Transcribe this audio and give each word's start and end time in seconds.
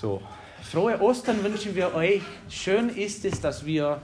So, 0.00 0.22
frohe 0.62 1.00
Ostern 1.00 1.42
wünschen 1.44 1.74
wir 1.74 1.94
euch. 1.94 2.22
Schön 2.48 2.88
ist 2.88 3.24
es, 3.24 3.40
dass 3.40 3.66
wir 3.66 4.00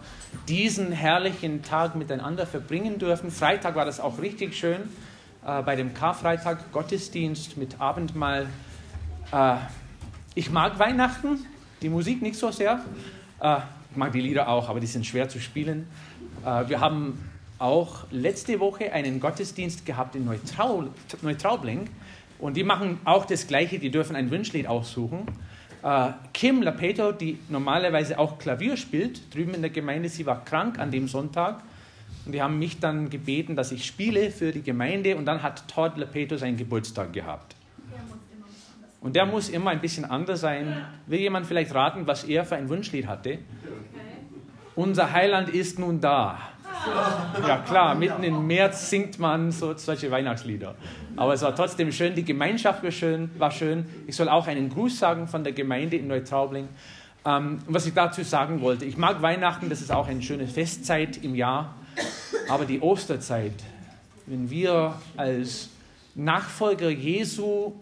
diesen 0.48 0.92
herrlichen 0.92 1.62
Tag 1.62 1.94
miteinander 1.94 2.46
verbringen 2.46 2.98
dürfen. 2.98 3.30
Freitag 3.30 3.76
war 3.76 3.84
das 3.84 4.00
auch 4.00 4.20
richtig 4.20 4.56
schön. 4.56 4.82
Äh, 5.46 5.62
bei 5.62 5.76
dem 5.76 5.94
Karfreitag 5.94 6.72
Gottesdienst 6.72 7.56
mit 7.56 7.80
Abendmahl. 7.80 8.46
Äh, 9.32 9.56
ich 10.34 10.50
mag 10.50 10.78
Weihnachten, 10.78 11.46
die 11.82 11.88
Musik 11.88 12.20
nicht 12.20 12.36
so 12.36 12.50
sehr. 12.50 12.80
Äh, 13.40 13.58
ich 13.90 13.96
mag 13.96 14.12
die 14.12 14.20
Lieder 14.20 14.48
auch, 14.48 14.68
aber 14.68 14.80
die 14.80 14.86
sind 14.86 15.06
schwer 15.06 15.28
zu 15.28 15.40
spielen. 15.40 15.86
Äh, 16.44 16.68
wir 16.68 16.80
haben 16.80 17.30
auch 17.58 18.04
letzte 18.10 18.60
Woche 18.60 18.92
einen 18.92 19.20
Gottesdienst 19.20 19.86
gehabt 19.86 20.14
in 20.14 20.26
Neutraubling. 20.26 21.88
Und 22.38 22.56
die 22.56 22.64
machen 22.64 23.00
auch 23.04 23.24
das 23.24 23.46
Gleiche, 23.46 23.78
die 23.78 23.90
dürfen 23.90 24.16
ein 24.16 24.30
Wünschlied 24.30 24.66
aussuchen. 24.66 25.26
Uh, 25.82 26.12
Kim 26.32 26.62
Lapeto, 26.62 27.12
die 27.12 27.38
normalerweise 27.48 28.18
auch 28.18 28.38
Klavier 28.38 28.76
spielt, 28.76 29.32
drüben 29.32 29.54
in 29.54 29.60
der 29.60 29.70
Gemeinde, 29.70 30.08
sie 30.08 30.26
war 30.26 30.44
krank 30.44 30.78
an 30.78 30.90
dem 30.90 31.06
Sonntag. 31.06 31.62
Und 32.24 32.32
die 32.32 32.42
haben 32.42 32.58
mich 32.58 32.80
dann 32.80 33.08
gebeten, 33.08 33.54
dass 33.54 33.70
ich 33.70 33.86
spiele 33.86 34.30
für 34.30 34.50
die 34.50 34.62
Gemeinde. 34.62 35.16
Und 35.16 35.26
dann 35.26 35.42
hat 35.42 35.68
Todd 35.68 35.96
Lapeto 35.96 36.36
seinen 36.36 36.56
Geburtstag 36.56 37.12
gehabt. 37.12 37.54
Und 39.00 39.14
der 39.14 39.26
muss 39.26 39.48
immer 39.48 39.70
ein 39.70 39.80
bisschen 39.80 40.04
anders 40.04 40.40
sein. 40.40 40.84
Will 41.06 41.20
jemand 41.20 41.46
vielleicht 41.46 41.72
raten, 41.72 42.08
was 42.08 42.24
er 42.24 42.44
für 42.44 42.56
ein 42.56 42.68
Wunschlied 42.68 43.06
hatte? 43.06 43.38
Unser 44.74 45.12
Heiland 45.12 45.48
ist 45.48 45.78
nun 45.78 46.00
da. 46.00 46.40
Ja 47.46 47.58
klar, 47.58 47.94
mitten 47.94 48.22
im 48.22 48.46
März 48.46 48.90
singt 48.90 49.18
man 49.18 49.50
so, 49.50 49.74
solche 49.76 50.10
Weihnachtslieder. 50.10 50.74
Aber 51.16 51.34
es 51.34 51.42
war 51.42 51.54
trotzdem 51.54 51.90
schön, 51.92 52.14
die 52.14 52.24
Gemeinschaft 52.24 52.82
war 52.82 52.90
schön. 52.90 53.30
War 53.38 53.50
schön. 53.50 53.86
Ich 54.06 54.16
soll 54.16 54.28
auch 54.28 54.46
einen 54.46 54.70
Gruß 54.70 54.98
sagen 54.98 55.28
von 55.28 55.44
der 55.44 55.52
Gemeinde 55.52 55.96
in 55.96 56.06
Neutraubling. 56.08 56.68
Ähm, 57.24 57.58
was 57.66 57.86
ich 57.86 57.94
dazu 57.94 58.22
sagen 58.22 58.60
wollte, 58.60 58.84
ich 58.84 58.96
mag 58.96 59.22
Weihnachten, 59.22 59.68
das 59.68 59.80
ist 59.80 59.90
auch 59.90 60.06
eine 60.06 60.22
schöne 60.22 60.46
Festzeit 60.46 61.22
im 61.22 61.34
Jahr. 61.34 61.74
Aber 62.48 62.64
die 62.64 62.80
Osterzeit, 62.80 63.54
wenn 64.26 64.50
wir 64.50 64.94
als 65.16 65.70
Nachfolger 66.14 66.90
Jesu 66.90 67.72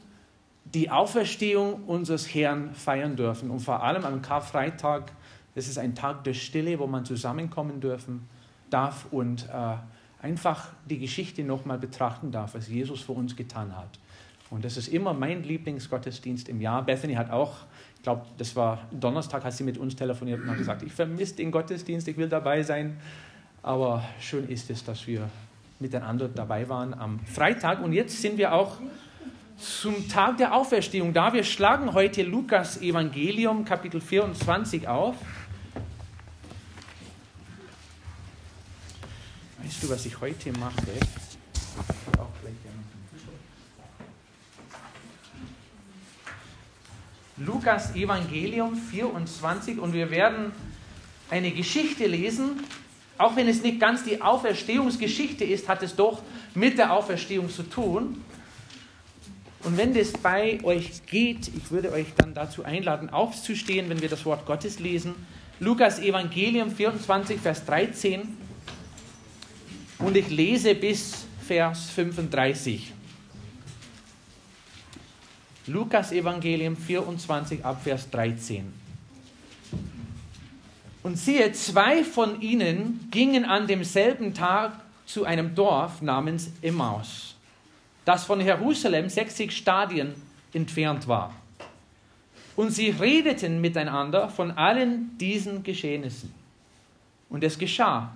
die 0.65 0.91
Auferstehung 0.91 1.85
unseres 1.87 2.27
Herrn 2.35 2.75
feiern 2.75 3.17
dürfen 3.17 3.51
und 3.51 3.61
vor 3.61 3.83
allem 3.83 4.05
am 4.05 4.23
Karfreitag, 4.23 5.13
das 5.55 5.69
ist 5.69 5.79
ein 5.79 5.95
Tag 5.95 6.25
der 6.25 6.35
Stille, 6.35 6.79
wo 6.79 6.87
man 6.87 7.05
zusammenkommen 7.05 7.81
dürfen 7.81 8.29
darf 8.75 9.07
und 9.11 9.49
äh, 9.49 9.77
einfach 10.25 10.69
die 10.89 10.99
Geschichte 10.99 11.45
nochmal 11.45 11.79
betrachten 11.79 12.33
darf, 12.33 12.55
was 12.55 12.69
Jesus 12.69 13.03
für 13.03 13.13
uns 13.13 13.37
getan 13.37 13.77
hat. 13.77 13.99
Und 14.51 14.65
das 14.65 14.77
ist 14.77 14.89
immer 14.89 15.15
mein 15.15 15.43
Lieblingsgottesdienst 15.43 16.49
im 16.49 16.61
Jahr. 16.61 16.85
Bethany 16.85 17.15
hat 17.15 17.31
auch, 17.31 17.53
ich 17.97 18.03
glaube, 18.03 18.27
das 18.37 18.55
war 18.57 18.87
Donnerstag, 18.91 19.45
hat 19.45 19.53
sie 19.53 19.65
mit 19.65 19.79
uns 19.79 19.97
telefoniert 19.97 20.41
und 20.41 20.51
hat 20.51 20.59
gesagt, 20.59 20.83
ich 20.83 20.93
vermisse 20.93 21.37
den 21.37 21.51
Gottesdienst, 21.51 22.07
ich 22.09 22.17
will 22.17 22.29
dabei 22.29 22.63
sein. 22.63 22.97
Aber 23.63 24.05
schön 24.21 24.49
ist 24.49 24.71
es, 24.71 24.85
dass 24.85 25.07
wir 25.07 25.29
miteinander 25.81 26.29
dabei 26.29 26.69
waren 26.69 26.95
am 26.95 27.21
Freitag. 27.21 27.83
Und 27.83 27.93
jetzt 27.93 28.21
sind 28.21 28.37
wir 28.37 28.53
auch 28.53 28.79
zum 29.57 30.09
Tag 30.09 30.39
der 30.39 30.55
Auferstehung 30.55 31.13
da. 31.13 31.33
Wir 31.33 31.45
schlagen 31.45 31.93
heute 31.95 32.23
Lukas 32.23 32.81
Evangelium 32.83 33.65
Kapitel 33.65 34.01
24 34.01 34.89
auf. 34.89 35.17
Weißt 39.65 39.83
du, 39.83 39.89
was 39.89 40.05
ich 40.05 40.21
heute 40.21 40.53
mache? 40.59 40.75
Lukas 47.39 47.95
Evangelium 47.95 48.77
24 48.77 49.79
und 49.79 49.95
wir 49.95 50.11
werden 50.11 50.53
eine 51.31 51.51
Geschichte 51.51 52.07
lesen. 52.07 52.63
Auch 53.17 53.37
wenn 53.37 53.49
es 53.49 53.63
nicht 53.63 53.81
ganz 53.81 54.05
die 54.05 54.21
Auferstehungsgeschichte 54.21 55.45
ist, 55.45 55.67
hat 55.69 55.83
es 55.83 55.97
doch 55.97 56.23
mit 56.55 56.77
der 56.77 56.93
Auferstehung 56.93 57.49
zu 57.49 57.63
tun. 57.63 58.23
Und 59.63 59.79
wenn 59.79 59.95
das 59.95 60.13
bei 60.13 60.63
euch 60.63 61.07
geht, 61.07 61.49
ich 61.49 61.71
würde 61.71 61.91
euch 61.91 62.09
dann 62.17 62.35
dazu 62.35 62.65
einladen, 62.65 63.09
aufzustehen, 63.09 63.89
wenn 63.89 64.03
wir 64.03 64.11
das 64.11 64.27
Wort 64.27 64.45
Gottes 64.45 64.79
lesen. 64.79 65.15
Lukas 65.59 66.01
Evangelium 66.01 66.71
24, 66.71 67.41
Vers 67.41 67.65
13. 67.65 68.44
Und 69.99 70.17
ich 70.17 70.29
lese 70.29 70.75
bis 70.75 71.27
Vers 71.47 71.91
35. 71.91 72.93
Lukas 75.67 76.13
Evangelium 76.13 76.77
24 76.77 77.65
ab 77.65 77.83
Vers 77.83 78.11
13. 78.11 78.73
Und 81.03 81.19
siehe, 81.19 81.53
zwei 81.53 82.03
von 82.03 82.41
ihnen 82.41 83.09
gingen 83.11 83.45
an 83.45 83.67
demselben 83.67 84.35
Tag 84.35 84.73
zu 85.07 85.25
einem 85.25 85.55
Dorf 85.55 86.03
namens 86.03 86.51
Emmaus, 86.63 87.35
das 88.05 88.25
von 88.25 88.41
Jerusalem 88.41 89.09
60 89.09 89.55
Stadien 89.55 90.15
entfernt 90.53 91.07
war. 91.09 91.35
Und 92.57 92.71
sie 92.71 92.91
redeten 92.91 93.61
miteinander 93.61 94.29
von 94.29 94.51
allen 94.53 95.17
diesen 95.19 95.63
Geschehnissen. 95.63 96.33
Und 97.29 97.43
es 97.43 97.59
geschah, 97.59 98.15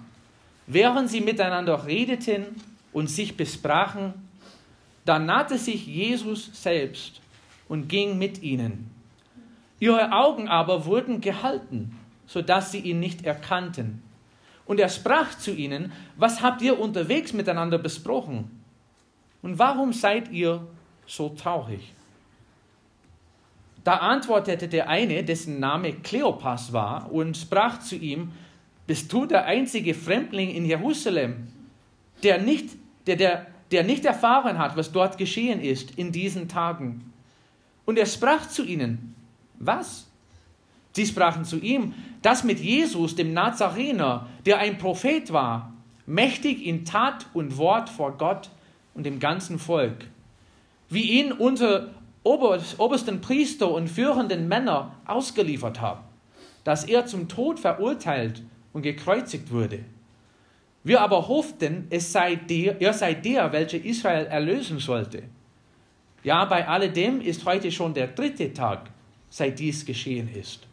Während 0.70 1.08
sie 1.08 1.22
miteinander 1.22 1.86
redeten 1.86 2.44
und 2.92 3.08
sich 3.08 3.38
besprachen, 3.38 4.12
da 5.06 5.18
nahte 5.18 5.56
sich 5.56 5.86
Jesus 5.86 6.50
selbst 6.52 7.22
und 7.68 7.88
ging 7.88 8.18
mit 8.18 8.42
ihnen. 8.42 8.90
Ihre 9.80 10.12
Augen 10.12 10.46
aber 10.46 10.84
wurden 10.84 11.22
gehalten, 11.22 11.98
sodass 12.26 12.70
sie 12.70 12.80
ihn 12.80 13.00
nicht 13.00 13.24
erkannten. 13.24 14.02
Und 14.66 14.78
er 14.78 14.90
sprach 14.90 15.38
zu 15.38 15.52
ihnen, 15.52 15.90
was 16.16 16.42
habt 16.42 16.60
ihr 16.60 16.78
unterwegs 16.78 17.32
miteinander 17.32 17.78
besprochen? 17.78 18.60
Und 19.40 19.58
warum 19.58 19.94
seid 19.94 20.30
ihr 20.30 20.66
so 21.06 21.30
traurig? 21.30 21.94
Da 23.84 23.94
antwortete 23.94 24.68
der 24.68 24.90
eine, 24.90 25.24
dessen 25.24 25.60
Name 25.60 25.94
Kleopas 25.94 26.74
war, 26.74 27.10
und 27.10 27.38
sprach 27.38 27.78
zu 27.78 27.96
ihm, 27.96 28.32
bist 28.88 29.12
du 29.12 29.26
der 29.26 29.44
einzige 29.44 29.92
Fremdling 29.92 30.48
in 30.48 30.64
Jerusalem, 30.64 31.46
der 32.22 32.40
nicht, 32.40 32.70
der, 33.06 33.16
der, 33.16 33.46
der 33.70 33.84
nicht 33.84 34.06
erfahren 34.06 34.58
hat, 34.58 34.78
was 34.78 34.90
dort 34.90 35.18
geschehen 35.18 35.60
ist 35.60 35.92
in 35.98 36.10
diesen 36.10 36.48
Tagen. 36.48 37.12
Und 37.84 37.98
er 37.98 38.06
sprach 38.06 38.48
zu 38.48 38.64
ihnen, 38.64 39.14
was? 39.58 40.06
Sie 40.92 41.04
sprachen 41.04 41.44
zu 41.44 41.58
ihm, 41.58 41.92
das 42.22 42.44
mit 42.44 42.60
Jesus, 42.60 43.14
dem 43.14 43.34
Nazarener, 43.34 44.26
der 44.46 44.58
ein 44.58 44.78
Prophet 44.78 45.34
war, 45.34 45.74
mächtig 46.06 46.66
in 46.66 46.86
Tat 46.86 47.26
und 47.34 47.58
Wort 47.58 47.90
vor 47.90 48.16
Gott 48.16 48.48
und 48.94 49.04
dem 49.04 49.20
ganzen 49.20 49.58
Volk, 49.58 50.06
wie 50.88 51.20
ihn 51.20 51.32
unsere 51.32 51.90
obersten 52.24 53.20
Priester 53.20 53.70
und 53.70 53.88
führenden 53.88 54.48
Männer 54.48 54.94
ausgeliefert 55.04 55.82
haben, 55.82 56.00
dass 56.64 56.84
er 56.84 57.04
zum 57.04 57.28
Tod 57.28 57.60
verurteilt 57.60 58.42
und 58.72 58.82
gekreuzigt 58.82 59.50
wurde. 59.50 59.80
Wir 60.84 61.00
aber 61.00 61.28
hofften, 61.28 61.86
es 61.90 62.12
sei 62.12 62.36
der, 62.36 62.80
er 62.80 62.92
sei 62.92 63.14
der, 63.14 63.52
welcher 63.52 63.84
Israel 63.84 64.26
erlösen 64.26 64.78
sollte. 64.78 65.24
Ja, 66.22 66.44
bei 66.44 66.66
alledem 66.66 67.20
ist 67.20 67.44
heute 67.44 67.70
schon 67.70 67.94
der 67.94 68.08
dritte 68.08 68.52
Tag, 68.52 68.90
seit 69.30 69.58
dies 69.58 69.84
geschehen 69.84 70.28
ist. 70.34 70.66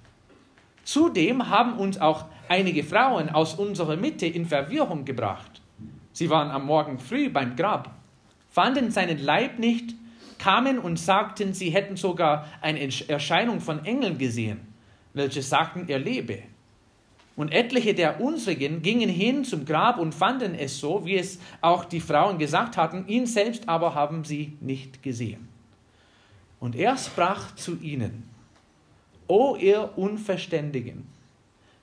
Zudem 0.84 1.50
haben 1.50 1.78
uns 1.78 2.00
auch 2.00 2.26
einige 2.48 2.84
Frauen 2.84 3.30
aus 3.30 3.56
unserer 3.56 3.96
Mitte 3.96 4.26
in 4.28 4.46
Verwirrung 4.46 5.04
gebracht. 5.04 5.62
Sie 6.14 6.30
waren 6.30 6.52
am 6.52 6.66
Morgen 6.66 7.00
früh 7.00 7.30
beim 7.30 7.56
Grab, 7.56 7.92
fanden 8.50 8.92
seinen 8.92 9.18
Leib 9.18 9.60
nicht, 9.60 9.96
kamen 10.38 10.80
und 10.80 10.98
sagten, 10.98 11.54
sie 11.54 11.72
hätten 11.72 11.98
sogar 11.98 12.48
eine 12.62 12.90
Erscheinung 13.08 13.60
von 13.60 13.84
Engeln 13.84 14.18
gesehen, 14.18 14.60
welche 15.14 15.42
sagten, 15.42 15.88
er 15.88 16.00
lebe. 16.00 16.44
Und 17.36 17.52
etliche 17.52 17.94
der 17.94 18.22
unsrigen 18.22 18.82
gingen 18.82 19.10
hin 19.10 19.44
zum 19.44 19.66
Grab 19.66 20.00
und 20.00 20.16
fanden 20.16 20.56
es 20.56 20.80
so, 20.80 21.06
wie 21.06 21.18
es 21.18 21.40
auch 21.62 21.84
die 21.84 22.00
Frauen 22.00 22.38
gesagt 22.38 22.78
hatten, 22.78 23.08
ihn 23.08 23.26
selbst 23.26 23.68
aber 23.68 23.94
haben 23.94 24.24
sie 24.24 24.58
nicht 24.62 25.04
gesehen. 25.04 25.50
Und 26.60 26.76
er 26.76 26.98
sprach 26.98 27.54
zu 27.56 27.78
ihnen, 27.82 28.30
O 29.28 29.56
ihr 29.56 29.98
Unverständigen, 29.98 31.08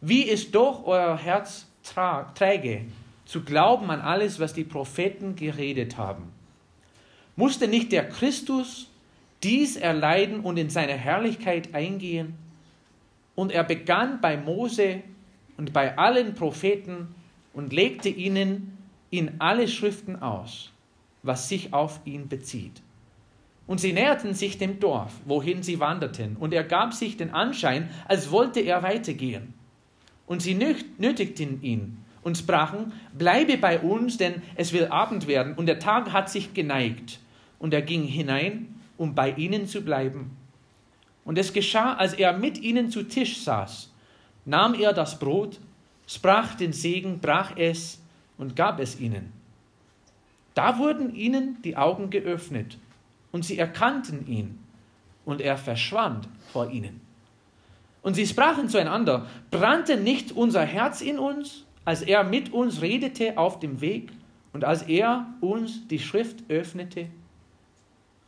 wie 0.01 0.23
ist 0.23 0.55
doch 0.55 0.87
euer 0.87 1.19
Herz 1.19 1.67
träge, 2.35 2.83
zu 3.25 3.43
glauben 3.43 3.91
an 3.91 4.01
alles, 4.01 4.41
was 4.41 4.55
die 4.55 4.65
Propheten 4.65 5.37
geredet 5.37 5.97
haben. 5.97 6.33
Musste 7.37 7.69
nicht 7.69 7.93
der 7.93 8.09
Christus 8.09 8.89
dies 9.43 9.77
erleiden 9.77 10.41
und 10.41 10.57
in 10.57 10.71
seine 10.71 10.95
Herrlichkeit 10.95 11.75
eingehen? 11.75 12.35
Und 13.35 13.53
er 13.53 13.65
begann 13.65 14.21
bei 14.21 14.37
Mose 14.37 15.03
und 15.57 15.73
bei 15.73 15.97
allen 15.99 16.35
Propheten 16.35 17.09
und 17.53 17.73
legte 17.73 18.09
ihnen 18.09 18.79
in 19.11 19.33
alle 19.41 19.69
Schriften 19.69 20.17
aus, 20.17 20.71
was 21.23 21.49
sich 21.49 21.73
auf 21.73 22.01
ihn 22.05 22.29
bezieht. 22.29 22.83
Und 23.67 23.79
sie 23.79 23.93
näherten 23.93 24.35
sich 24.35 24.59
dem 24.59 24.81
Dorf, 24.81 25.13
wohin 25.25 25.63
sie 25.63 25.79
wanderten, 25.79 26.37
und 26.37 26.53
er 26.53 26.65
gab 26.65 26.95
sich 26.95 27.17
den 27.17 27.31
Anschein, 27.31 27.91
als 28.09 28.31
wollte 28.31 28.61
er 28.61 28.83
weitergehen. 28.83 29.55
Und 30.27 30.43
sie 30.43 30.55
nötigten 30.55 31.63
ihn 31.63 31.99
und 32.23 32.39
sprachen, 32.39 32.93
bleibe 33.17 33.59
bei 33.59 33.79
uns, 33.79 34.17
denn 34.17 34.43
es 34.57 34.73
will 34.73 34.87
Abend 34.87 35.27
werden, 35.27 35.55
und 35.55 35.67
der 35.67 35.79
Tag 35.79 36.13
hat 36.13 36.31
sich 36.31 36.55
geneigt. 36.55 37.21
Und 37.59 37.75
er 37.75 37.83
ging 37.83 38.05
hinein, 38.05 38.75
um 38.97 39.15
bei 39.15 39.31
ihnen 39.33 39.67
zu 39.67 39.83
bleiben. 39.83 40.37
Und 41.25 41.39
es 41.39 41.53
geschah, 41.53 41.95
als 41.95 42.15
er 42.15 42.37
mit 42.37 42.59
ihnen 42.59 42.91
zu 42.91 43.05
Tisch 43.05 43.43
saß, 43.43 43.92
nahm 44.45 44.75
er 44.75 44.93
das 44.93 45.19
Brot, 45.19 45.59
sprach 46.07 46.55
den 46.55 46.73
Segen, 46.73 47.21
brach 47.21 47.57
es 47.57 48.01
und 48.39 48.57
gab 48.57 48.81
es 48.81 48.99
ihnen. 48.99 49.33
Da 50.55 50.79
wurden 50.79 51.15
ihnen 51.15 51.61
die 51.63 51.77
Augen 51.77 52.11
geöffnet 52.11 52.79
und 53.31 53.45
sie 53.45 53.59
erkannten 53.59 54.27
ihn 54.27 54.59
und 55.25 55.41
er 55.41 55.57
verschwand 55.57 56.29
vor 56.53 56.71
ihnen. 56.71 57.01
Und 58.03 58.15
sie 58.15 58.27
sprachen 58.27 58.69
zueinander, 58.69 59.27
brannte 59.51 59.97
nicht 59.97 60.33
unser 60.33 60.65
Herz 60.65 61.01
in 61.01 61.19
uns, 61.19 61.65
als 61.85 62.03
er 62.03 62.25
mit 62.25 62.53
uns 62.53 62.83
redete 62.83 63.39
auf 63.39 63.61
dem 63.61 63.81
Weg 63.81 64.11
und 64.53 64.65
als 64.65 64.83
er 64.83 65.27
uns 65.41 65.87
die 65.89 66.01
Schrift 66.01 66.51
öffnete? 66.51 67.07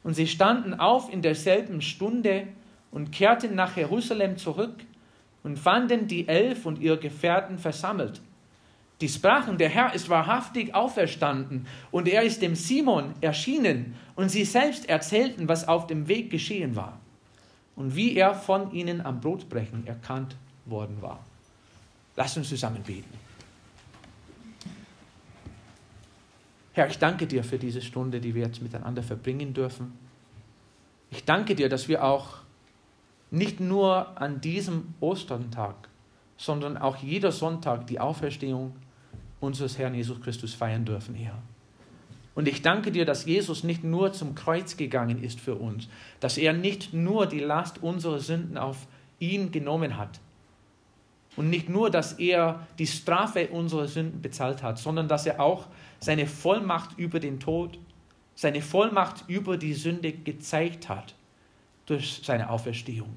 Und 0.02 0.14
sie 0.14 0.26
standen 0.26 0.74
auf 0.74 1.12
in 1.12 1.22
derselben 1.22 1.80
Stunde 1.80 2.46
und 2.90 3.10
kehrten 3.10 3.54
nach 3.54 3.76
Jerusalem 3.76 4.36
zurück 4.36 4.74
und 5.44 5.58
fanden 5.58 6.08
die 6.08 6.26
Elf 6.26 6.66
und 6.66 6.80
ihre 6.80 6.98
Gefährten 6.98 7.58
versammelt 7.58 8.20
die 9.00 9.08
sprachen, 9.08 9.58
der 9.58 9.68
Herr 9.68 9.92
ist 9.92 10.08
wahrhaftig 10.08 10.74
auferstanden 10.74 11.66
und 11.90 12.08
er 12.08 12.22
ist 12.22 12.42
dem 12.42 12.54
Simon 12.54 13.12
erschienen 13.20 13.94
und 14.14 14.28
sie 14.28 14.44
selbst 14.44 14.88
erzählten, 14.88 15.48
was 15.48 15.66
auf 15.66 15.86
dem 15.86 16.06
Weg 16.06 16.30
geschehen 16.30 16.76
war 16.76 17.00
und 17.74 17.96
wie 17.96 18.16
er 18.16 18.34
von 18.34 18.72
ihnen 18.72 19.00
am 19.00 19.20
Brotbrechen 19.20 19.86
erkannt 19.86 20.36
worden 20.64 21.02
war. 21.02 21.24
Lass 22.16 22.36
uns 22.36 22.48
zusammen 22.48 22.82
beten. 22.82 23.12
Herr, 26.72 26.88
ich 26.88 26.98
danke 26.98 27.26
dir 27.26 27.42
für 27.42 27.58
diese 27.58 27.82
Stunde, 27.82 28.20
die 28.20 28.34
wir 28.34 28.46
jetzt 28.46 28.62
miteinander 28.62 29.02
verbringen 29.02 29.52
dürfen. 29.52 29.92
Ich 31.10 31.24
danke 31.24 31.54
dir, 31.54 31.68
dass 31.68 31.88
wir 31.88 32.02
auch 32.02 32.38
nicht 33.34 33.58
nur 33.58 34.20
an 34.20 34.40
diesem 34.40 34.94
Osterntag, 35.00 35.88
sondern 36.36 36.76
auch 36.76 36.96
jeder 36.96 37.32
Sonntag 37.32 37.86
die 37.88 37.98
Auferstehung 37.98 38.76
unseres 39.40 39.76
Herrn 39.76 39.94
Jesus 39.94 40.20
Christus 40.20 40.54
feiern 40.54 40.84
dürfen, 40.84 41.14
Herr. 41.14 41.42
Und 42.34 42.48
ich 42.48 42.62
danke 42.62 42.90
dir, 42.90 43.04
dass 43.04 43.26
Jesus 43.26 43.62
nicht 43.62 43.84
nur 43.84 44.12
zum 44.12 44.34
Kreuz 44.34 44.76
gegangen 44.76 45.22
ist 45.22 45.40
für 45.40 45.56
uns, 45.56 45.88
dass 46.20 46.38
er 46.38 46.52
nicht 46.52 46.92
nur 46.92 47.26
die 47.26 47.40
Last 47.40 47.82
unserer 47.82 48.20
Sünden 48.20 48.56
auf 48.56 48.86
ihn 49.18 49.52
genommen 49.52 49.96
hat 49.96 50.20
und 51.36 51.50
nicht 51.50 51.68
nur, 51.68 51.90
dass 51.90 52.14
er 52.14 52.66
die 52.78 52.86
Strafe 52.86 53.48
unserer 53.48 53.86
Sünden 53.88 54.22
bezahlt 54.22 54.62
hat, 54.62 54.78
sondern 54.78 55.08
dass 55.08 55.26
er 55.26 55.40
auch 55.40 55.66
seine 56.00 56.26
Vollmacht 56.26 56.98
über 56.98 57.20
den 57.20 57.40
Tod, 57.40 57.78
seine 58.34 58.62
Vollmacht 58.62 59.24
über 59.28 59.56
die 59.56 59.74
Sünde 59.74 60.12
gezeigt 60.12 60.88
hat 60.88 61.14
durch 61.86 62.20
seine 62.22 62.50
Auferstehung. 62.50 63.16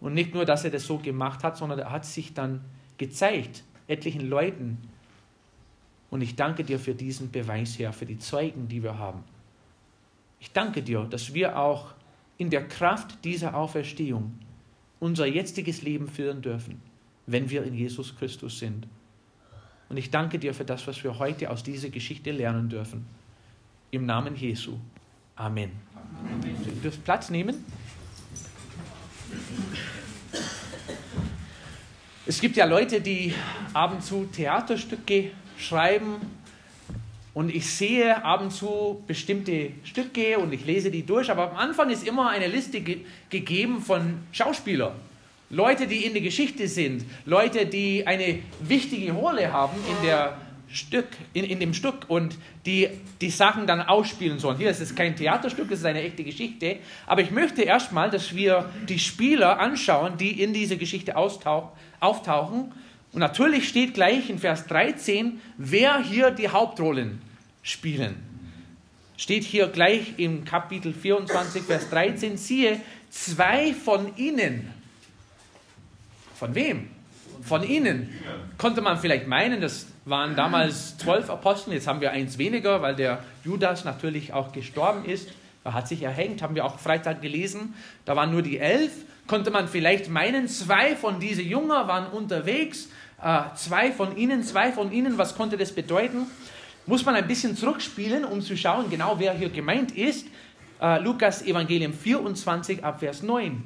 Und 0.00 0.14
nicht 0.14 0.34
nur, 0.34 0.44
dass 0.44 0.64
er 0.64 0.70
das 0.70 0.86
so 0.86 0.98
gemacht 0.98 1.44
hat, 1.44 1.56
sondern 1.56 1.78
er 1.78 1.90
hat 1.90 2.04
sich 2.04 2.34
dann 2.34 2.60
gezeigt, 2.98 3.64
etlichen 3.86 4.28
Leuten, 4.28 4.78
und 6.12 6.20
ich 6.20 6.36
danke 6.36 6.62
dir 6.62 6.78
für 6.78 6.94
diesen 6.94 7.30
Beweis, 7.30 7.78
Herr, 7.78 7.94
für 7.94 8.04
die 8.04 8.18
Zeugen, 8.18 8.68
die 8.68 8.82
wir 8.82 8.98
haben. 8.98 9.24
Ich 10.40 10.52
danke 10.52 10.82
dir, 10.82 11.04
dass 11.04 11.32
wir 11.32 11.58
auch 11.58 11.94
in 12.36 12.50
der 12.50 12.68
Kraft 12.68 13.24
dieser 13.24 13.54
Auferstehung 13.54 14.38
unser 15.00 15.26
jetziges 15.26 15.80
Leben 15.80 16.08
führen 16.08 16.42
dürfen, 16.42 16.82
wenn 17.26 17.48
wir 17.48 17.64
in 17.64 17.72
Jesus 17.72 18.14
Christus 18.14 18.58
sind. 18.58 18.86
Und 19.88 19.96
ich 19.96 20.10
danke 20.10 20.38
dir 20.38 20.52
für 20.52 20.66
das, 20.66 20.86
was 20.86 21.02
wir 21.02 21.18
heute 21.18 21.48
aus 21.48 21.62
dieser 21.62 21.88
Geschichte 21.88 22.30
lernen 22.30 22.68
dürfen. 22.68 23.06
Im 23.90 24.04
Namen 24.04 24.36
Jesu. 24.36 24.76
Amen. 25.36 25.72
Amen. 26.18 26.56
Ihr 26.66 26.72
dürft 26.82 27.04
Platz 27.04 27.30
nehmen. 27.30 27.64
Es 32.24 32.40
gibt 32.40 32.56
ja 32.56 32.64
Leute, 32.64 33.00
die 33.00 33.34
ab 33.72 33.92
und 33.92 34.02
zu 34.02 34.26
Theaterstücke 34.26 35.32
schreiben 35.58 36.16
und 37.34 37.54
ich 37.54 37.68
sehe 37.68 38.24
ab 38.24 38.42
und 38.42 38.50
zu 38.52 39.02
bestimmte 39.06 39.70
Stücke 39.84 40.38
und 40.38 40.52
ich 40.52 40.64
lese 40.64 40.90
die 40.90 41.04
durch, 41.04 41.30
aber 41.30 41.50
am 41.50 41.56
Anfang 41.56 41.90
ist 41.90 42.06
immer 42.06 42.30
eine 42.30 42.46
Liste 42.46 42.80
ge 42.80 43.00
gegeben 43.30 43.80
von 43.80 44.18
Schauspielern. 44.32 44.92
Leute, 45.50 45.86
die 45.86 46.04
in 46.04 46.12
der 46.12 46.22
Geschichte 46.22 46.68
sind, 46.68 47.04
Leute, 47.26 47.66
die 47.66 48.06
eine 48.06 48.38
wichtige 48.60 49.12
Rolle 49.12 49.52
haben 49.52 49.76
in, 49.88 50.06
der 50.06 50.36
Stück, 50.72 51.06
in, 51.32 51.44
in 51.44 51.60
dem 51.60 51.74
Stück 51.74 52.08
und 52.08 52.36
die 52.66 52.88
die 53.20 53.30
Sachen 53.30 53.66
dann 53.66 53.80
ausspielen 53.80 54.38
sollen. 54.38 54.56
Hier 54.56 54.70
ist 54.70 54.80
es 54.80 54.94
kein 54.94 55.14
Theaterstück, 55.14 55.70
es 55.70 55.80
ist 55.80 55.84
eine 55.84 56.02
echte 56.02 56.24
Geschichte. 56.24 56.78
Aber 57.06 57.20
ich 57.20 57.30
möchte 57.30 57.62
erstmal, 57.62 58.10
dass 58.10 58.34
wir 58.34 58.70
die 58.88 58.98
Spieler 58.98 59.60
anschauen, 59.60 60.16
die 60.16 60.42
in 60.42 60.52
dieser 60.52 60.76
Geschichte 60.76 61.16
auftauchen 61.16 62.72
und 63.12 63.20
natürlich 63.20 63.68
steht 63.68 63.94
gleich 63.94 64.30
in 64.30 64.38
Vers 64.38 64.66
13, 64.66 65.40
wer 65.58 66.02
hier 66.02 66.30
die 66.30 66.48
Hauptrollen 66.48 67.20
spielen. 67.62 68.16
Steht 69.18 69.44
hier 69.44 69.68
gleich 69.68 70.14
im 70.16 70.44
Kapitel 70.44 70.94
24, 70.94 71.62
Vers 71.62 71.90
13, 71.90 72.38
siehe, 72.38 72.80
zwei 73.10 73.74
von 73.74 74.16
ihnen. 74.16 74.72
Von 76.34 76.54
wem? 76.54 76.88
Von 77.42 77.62
ihnen. 77.62 78.08
Konnte 78.56 78.80
man 78.80 78.98
vielleicht 78.98 79.26
meinen, 79.26 79.60
das 79.60 79.86
waren 80.04 80.34
damals 80.36 80.96
zwölf 80.98 81.30
Apostel, 81.30 81.74
jetzt 81.74 81.86
haben 81.86 82.00
wir 82.00 82.10
eins 82.10 82.38
weniger, 82.38 82.82
weil 82.82 82.96
der 82.96 83.22
Judas 83.44 83.84
natürlich 83.84 84.32
auch 84.32 84.52
gestorben 84.52 85.04
ist. 85.04 85.28
Er 85.64 85.74
hat 85.74 85.86
sich 85.86 86.02
erhängt, 86.02 86.42
haben 86.42 86.54
wir 86.54 86.64
auch 86.64 86.78
Freitag 86.78 87.22
gelesen. 87.22 87.74
Da 88.04 88.16
waren 88.16 88.32
nur 88.32 88.42
die 88.42 88.58
elf. 88.58 88.92
Konnte 89.28 89.52
man 89.52 89.68
vielleicht 89.68 90.08
meinen, 90.08 90.48
zwei 90.48 90.96
von 90.96 91.20
diesen 91.20 91.46
Jünger 91.46 91.86
waren 91.86 92.08
unterwegs 92.08 92.88
äh, 93.22 93.42
zwei 93.54 93.92
von 93.92 94.16
ihnen, 94.16 94.42
zwei 94.42 94.72
von 94.72 94.92
ihnen, 94.92 95.16
was 95.16 95.36
konnte 95.36 95.56
das 95.56 95.72
bedeuten? 95.72 96.26
Muss 96.86 97.06
man 97.06 97.14
ein 97.14 97.28
bisschen 97.28 97.56
zurückspielen, 97.56 98.24
um 98.24 98.40
zu 98.40 98.56
schauen, 98.56 98.90
genau 98.90 99.14
wer 99.18 99.32
hier 99.32 99.48
gemeint 99.48 99.92
ist. 99.92 100.26
Äh, 100.80 100.98
Lukas 101.00 101.42
Evangelium 101.42 101.92
24 101.92 102.84
ab 102.84 102.98
Vers 102.98 103.22
9. 103.22 103.62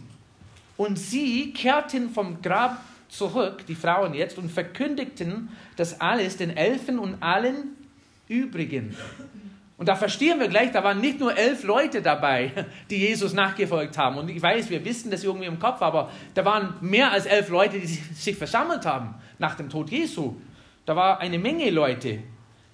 Und 0.76 0.98
sie 0.98 1.54
kehrten 1.54 2.10
vom 2.10 2.42
Grab 2.42 2.82
zurück, 3.08 3.66
die 3.66 3.74
Frauen 3.74 4.14
jetzt, 4.14 4.38
und 4.38 4.50
verkündigten 4.50 5.50
das 5.76 6.00
alles 6.00 6.36
den 6.36 6.56
Elfen 6.56 6.98
und 6.98 7.22
allen 7.22 7.76
übrigen. 8.28 8.96
Und 9.78 9.88
da 9.88 9.94
verstehen 9.94 10.40
wir 10.40 10.48
gleich, 10.48 10.72
da 10.72 10.82
waren 10.82 11.00
nicht 11.00 11.20
nur 11.20 11.36
elf 11.36 11.62
Leute 11.62 12.00
dabei, 12.00 12.66
die 12.90 12.96
Jesus 12.96 13.34
nachgefolgt 13.34 13.98
haben. 13.98 14.16
Und 14.16 14.30
ich 14.30 14.40
weiß, 14.40 14.70
wir 14.70 14.84
wissen 14.84 15.10
das 15.10 15.22
irgendwie 15.22 15.46
im 15.46 15.58
Kopf, 15.58 15.82
aber 15.82 16.10
da 16.34 16.44
waren 16.44 16.74
mehr 16.80 17.12
als 17.12 17.26
elf 17.26 17.50
Leute, 17.50 17.78
die 17.78 17.86
sich 17.86 18.36
versammelt 18.36 18.86
haben 18.86 19.14
nach 19.38 19.54
dem 19.54 19.68
Tod 19.68 19.90
Jesu. 19.90 20.36
Da 20.86 20.96
war 20.96 21.20
eine 21.20 21.38
Menge 21.38 21.68
Leute. 21.70 22.20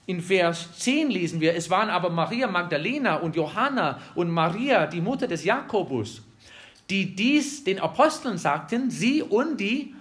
In 0.07 0.21
Vers 0.21 0.79
10 0.79 1.11
lesen 1.11 1.41
wir, 1.41 1.55
es 1.55 1.71
waren 1.71 1.89
aber 1.89 2.11
Maria 2.11 2.47
Magdalena 2.47 3.17
und 3.17 3.35
Johanna 3.37 3.99
und 4.15 4.31
Maria, 4.31 4.87
die 4.87 5.01
Mutter 5.01 5.27
des 5.27 5.45
Jakobus, 5.45 6.23
die 6.91 7.15
dies 7.15 7.65
den 7.65 7.79
Aposteln 7.79 8.37
sagten, 8.37 8.91
sie 8.91 9.23
und 9.23 9.59
die 9.61 9.95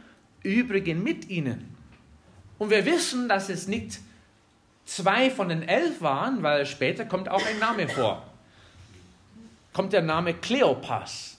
übrigen 0.43 1.03
mit 1.03 1.29
ihnen. 1.29 1.75
Und 2.57 2.69
wir 2.69 2.85
wissen, 2.85 3.27
dass 3.27 3.49
es 3.49 3.67
nicht 3.67 3.99
zwei 4.85 5.29
von 5.29 5.49
den 5.49 5.63
elf 5.63 6.01
waren, 6.01 6.43
weil 6.43 6.65
später 6.65 7.05
kommt 7.05 7.29
auch 7.29 7.45
ein 7.45 7.59
Name 7.59 7.87
vor. 7.87 8.25
Kommt 9.73 9.93
der 9.93 10.01
Name 10.01 10.33
Kleopas. 10.33 11.37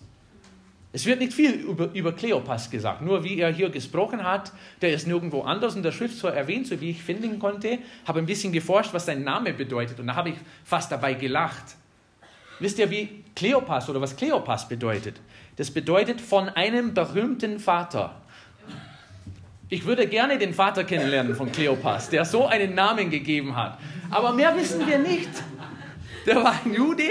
Es 0.94 1.06
wird 1.06 1.20
nicht 1.20 1.32
viel 1.32 1.52
über, 1.52 1.90
über 1.94 2.12
Kleopas 2.12 2.70
gesagt, 2.70 3.00
nur 3.00 3.24
wie 3.24 3.38
er 3.38 3.50
hier 3.50 3.70
gesprochen 3.70 4.22
hat, 4.24 4.52
der 4.82 4.92
ist 4.92 5.06
nirgendwo 5.06 5.40
anders 5.42 5.74
in 5.74 5.82
der 5.82 5.92
Schrift 5.92 6.18
so 6.18 6.28
erwähnt, 6.28 6.66
so 6.66 6.80
wie 6.80 6.90
ich 6.90 7.02
finden 7.02 7.38
konnte. 7.38 7.78
Habe 8.04 8.18
ein 8.18 8.26
bisschen 8.26 8.52
geforscht, 8.52 8.92
was 8.92 9.06
sein 9.06 9.24
Name 9.24 9.54
bedeutet 9.54 10.00
und 10.00 10.06
da 10.08 10.14
habe 10.14 10.30
ich 10.30 10.36
fast 10.64 10.92
dabei 10.92 11.14
gelacht. 11.14 11.76
Wisst 12.58 12.78
ihr, 12.78 12.90
wie 12.90 13.24
Kleopas 13.34 13.88
oder 13.88 14.00
was 14.00 14.16
Kleopas 14.16 14.68
bedeutet? 14.68 15.20
Das 15.56 15.70
bedeutet 15.70 16.20
von 16.20 16.48
einem 16.48 16.94
berühmten 16.94 17.58
Vater. 17.58 18.21
Ich 19.72 19.86
würde 19.86 20.06
gerne 20.06 20.36
den 20.36 20.52
Vater 20.52 20.84
kennenlernen 20.84 21.34
von 21.34 21.50
Kleopas, 21.50 22.10
der 22.10 22.26
so 22.26 22.46
einen 22.46 22.74
Namen 22.74 23.08
gegeben 23.08 23.56
hat. 23.56 23.78
Aber 24.10 24.34
mehr 24.34 24.54
wissen 24.54 24.86
wir 24.86 24.98
nicht. 24.98 25.30
Der 26.26 26.44
war 26.44 26.60
ein 26.62 26.74
Jude, 26.74 27.08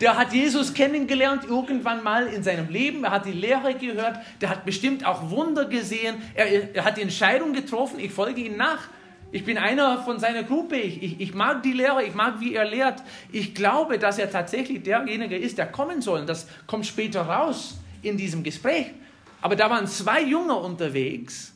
der 0.00 0.16
hat 0.16 0.32
Jesus 0.32 0.72
kennengelernt 0.72 1.44
irgendwann 1.44 2.02
mal 2.02 2.26
in 2.28 2.42
seinem 2.42 2.70
Leben. 2.70 3.04
Er 3.04 3.10
hat 3.10 3.26
die 3.26 3.32
Lehre 3.32 3.74
gehört. 3.74 4.16
Der 4.40 4.48
hat 4.48 4.64
bestimmt 4.64 5.04
auch 5.04 5.28
Wunder 5.28 5.66
gesehen. 5.66 6.14
Er, 6.34 6.74
er 6.74 6.84
hat 6.86 6.96
die 6.96 7.02
Entscheidung 7.02 7.52
getroffen, 7.52 8.00
ich 8.00 8.12
folge 8.12 8.40
ihm 8.40 8.56
nach. 8.56 8.88
Ich 9.30 9.44
bin 9.44 9.58
einer 9.58 10.02
von 10.02 10.18
seiner 10.18 10.42
Gruppe. 10.42 10.76
Ich, 10.76 11.02
ich, 11.02 11.20
ich 11.20 11.34
mag 11.34 11.62
die 11.62 11.74
Lehre, 11.74 12.02
ich 12.02 12.14
mag, 12.14 12.40
wie 12.40 12.54
er 12.54 12.64
lehrt. 12.64 13.02
Ich 13.30 13.54
glaube, 13.54 13.98
dass 13.98 14.16
er 14.16 14.30
tatsächlich 14.30 14.82
derjenige 14.82 15.36
ist, 15.36 15.58
der 15.58 15.66
kommen 15.66 16.00
soll. 16.00 16.24
Das 16.24 16.48
kommt 16.66 16.86
später 16.86 17.20
raus 17.20 17.76
in 18.00 18.16
diesem 18.16 18.42
Gespräch. 18.42 18.86
Aber 19.42 19.54
da 19.54 19.68
waren 19.68 19.86
zwei 19.86 20.22
Junge 20.22 20.54
unterwegs, 20.54 21.52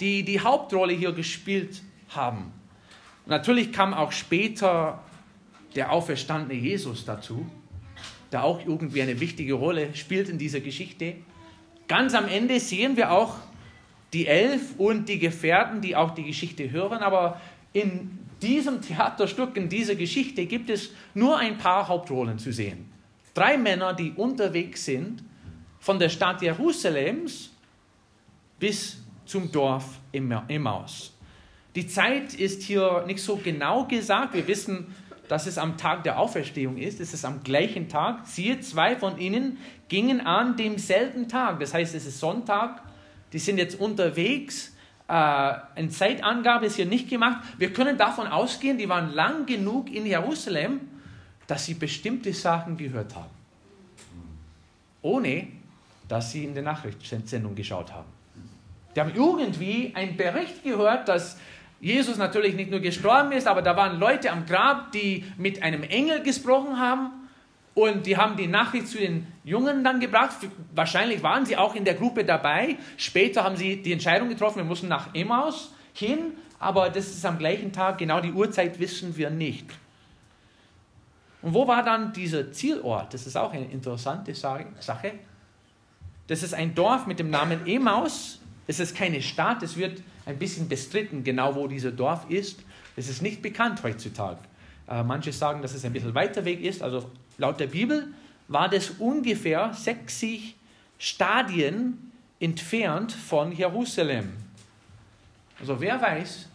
die 0.00 0.22
die 0.22 0.40
Hauptrolle 0.40 0.92
hier 0.92 1.12
gespielt 1.12 1.82
haben. 2.08 2.52
Natürlich 3.26 3.72
kam 3.72 3.92
auch 3.92 4.12
später 4.12 5.02
der 5.74 5.92
auferstandene 5.92 6.58
Jesus 6.58 7.04
dazu, 7.04 7.46
der 8.32 8.44
auch 8.44 8.64
irgendwie 8.66 9.02
eine 9.02 9.20
wichtige 9.20 9.54
Rolle 9.54 9.94
spielt 9.94 10.28
in 10.28 10.38
dieser 10.38 10.60
Geschichte. 10.60 11.16
Ganz 11.88 12.14
am 12.14 12.26
Ende 12.26 12.58
sehen 12.60 12.96
wir 12.96 13.12
auch 13.12 13.36
die 14.12 14.26
Elf 14.26 14.74
und 14.78 15.08
die 15.08 15.18
Gefährten, 15.18 15.80
die 15.80 15.94
auch 15.94 16.14
die 16.14 16.24
Geschichte 16.24 16.70
hören, 16.70 16.98
aber 16.98 17.40
in 17.72 18.18
diesem 18.40 18.80
Theaterstück, 18.80 19.56
in 19.56 19.68
dieser 19.68 19.94
Geschichte 19.94 20.46
gibt 20.46 20.70
es 20.70 20.90
nur 21.14 21.38
ein 21.38 21.58
paar 21.58 21.88
Hauptrollen 21.88 22.38
zu 22.38 22.52
sehen. 22.52 22.90
Drei 23.34 23.58
Männer, 23.58 23.92
die 23.92 24.12
unterwegs 24.12 24.84
sind 24.84 25.22
von 25.80 25.98
der 25.98 26.08
Stadt 26.08 26.42
Jerusalems 26.42 27.50
bis 28.58 28.98
zum 29.28 29.52
Dorf 29.52 30.00
Emmaus. 30.12 31.14
Die 31.74 31.86
Zeit 31.86 32.34
ist 32.34 32.62
hier 32.62 33.04
nicht 33.06 33.22
so 33.22 33.36
genau 33.36 33.84
gesagt. 33.84 34.34
Wir 34.34 34.48
wissen, 34.48 34.94
dass 35.28 35.46
es 35.46 35.58
am 35.58 35.76
Tag 35.76 36.02
der 36.02 36.18
Auferstehung 36.18 36.78
ist. 36.78 36.98
Es 36.98 37.12
ist 37.12 37.24
am 37.24 37.42
gleichen 37.42 37.88
Tag. 37.88 38.26
Siehe, 38.26 38.60
zwei 38.60 38.96
von 38.96 39.18
ihnen 39.18 39.58
gingen 39.88 40.20
an 40.20 40.56
demselben 40.56 41.28
Tag. 41.28 41.60
Das 41.60 41.74
heißt, 41.74 41.94
es 41.94 42.06
ist 42.06 42.18
Sonntag. 42.18 42.82
Die 43.32 43.38
sind 43.38 43.58
jetzt 43.58 43.78
unterwegs. 43.78 44.74
Äh, 45.06 45.12
eine 45.12 45.90
Zeitangabe 45.90 46.66
ist 46.66 46.76
hier 46.76 46.86
nicht 46.86 47.08
gemacht. 47.08 47.44
Wir 47.58 47.72
können 47.72 47.98
davon 47.98 48.26
ausgehen, 48.26 48.78
die 48.78 48.88
waren 48.88 49.12
lang 49.12 49.44
genug 49.44 49.92
in 49.92 50.06
Jerusalem, 50.06 50.80
dass 51.46 51.66
sie 51.66 51.74
bestimmte 51.74 52.32
Sachen 52.32 52.76
gehört 52.76 53.14
haben. 53.14 53.30
Ohne, 55.02 55.48
dass 56.08 56.32
sie 56.32 56.44
in 56.44 56.54
der 56.54 56.62
Nachrichtensendung 56.62 57.54
geschaut 57.54 57.92
haben. 57.92 58.17
Die 58.94 59.00
haben 59.00 59.12
irgendwie 59.14 59.92
einen 59.94 60.16
Bericht 60.16 60.64
gehört, 60.64 61.08
dass 61.08 61.38
Jesus 61.80 62.16
natürlich 62.16 62.54
nicht 62.54 62.70
nur 62.70 62.80
gestorben 62.80 63.32
ist, 63.32 63.46
aber 63.46 63.62
da 63.62 63.76
waren 63.76 63.98
Leute 64.00 64.32
am 64.32 64.46
Grab, 64.46 64.92
die 64.92 65.24
mit 65.36 65.62
einem 65.62 65.82
Engel 65.84 66.22
gesprochen 66.22 66.78
haben 66.78 67.10
und 67.74 68.06
die 68.06 68.16
haben 68.16 68.36
die 68.36 68.48
Nachricht 68.48 68.88
zu 68.88 68.98
den 68.98 69.26
Jungen 69.44 69.84
dann 69.84 70.00
gebracht. 70.00 70.36
Wahrscheinlich 70.74 71.22
waren 71.22 71.46
sie 71.46 71.56
auch 71.56 71.76
in 71.76 71.84
der 71.84 71.94
Gruppe 71.94 72.24
dabei. 72.24 72.76
Später 72.96 73.44
haben 73.44 73.56
sie 73.56 73.80
die 73.80 73.92
Entscheidung 73.92 74.28
getroffen, 74.28 74.56
wir 74.56 74.64
müssen 74.64 74.88
nach 74.88 75.14
Emmaus 75.14 75.72
hin, 75.92 76.32
aber 76.58 76.90
das 76.90 77.06
ist 77.06 77.24
am 77.24 77.38
gleichen 77.38 77.72
Tag, 77.72 77.98
genau 77.98 78.20
die 78.20 78.32
Uhrzeit 78.32 78.80
wissen 78.80 79.16
wir 79.16 79.30
nicht. 79.30 79.66
Und 81.40 81.54
wo 81.54 81.68
war 81.68 81.84
dann 81.84 82.12
dieser 82.12 82.50
Zielort? 82.50 83.14
Das 83.14 83.26
ist 83.26 83.36
auch 83.36 83.52
eine 83.52 83.66
interessante 83.66 84.34
Sache. 84.34 85.12
Das 86.26 86.42
ist 86.42 86.54
ein 86.54 86.74
Dorf 86.74 87.06
mit 87.06 87.20
dem 87.20 87.30
Namen 87.30 87.64
Emmaus. 87.66 88.37
Es 88.68 88.78
ist 88.78 88.94
keine 88.94 89.20
Stadt, 89.22 89.62
es 89.62 89.76
wird 89.76 90.02
ein 90.26 90.38
bisschen 90.38 90.68
bestritten, 90.68 91.24
genau 91.24 91.56
wo 91.56 91.66
dieser 91.66 91.90
Dorf 91.90 92.26
ist. 92.28 92.60
Es 92.96 93.08
ist 93.08 93.22
nicht 93.22 93.42
bekannt 93.42 93.82
heutzutage. 93.82 94.38
Äh, 94.86 95.02
manche 95.02 95.32
sagen, 95.32 95.62
dass 95.62 95.74
es 95.74 95.84
ein 95.84 95.92
bisschen 95.92 96.14
weiter 96.14 96.44
weg 96.44 96.62
ist. 96.62 96.82
Also 96.82 97.10
laut 97.38 97.58
der 97.58 97.66
Bibel 97.66 98.08
war 98.46 98.68
das 98.68 98.90
ungefähr 98.90 99.72
60 99.72 100.54
Stadien 100.98 102.12
entfernt 102.40 103.10
von 103.10 103.52
Jerusalem. 103.52 104.32
Also 105.58 105.80
wer 105.80 106.00
weiß, 106.00 106.48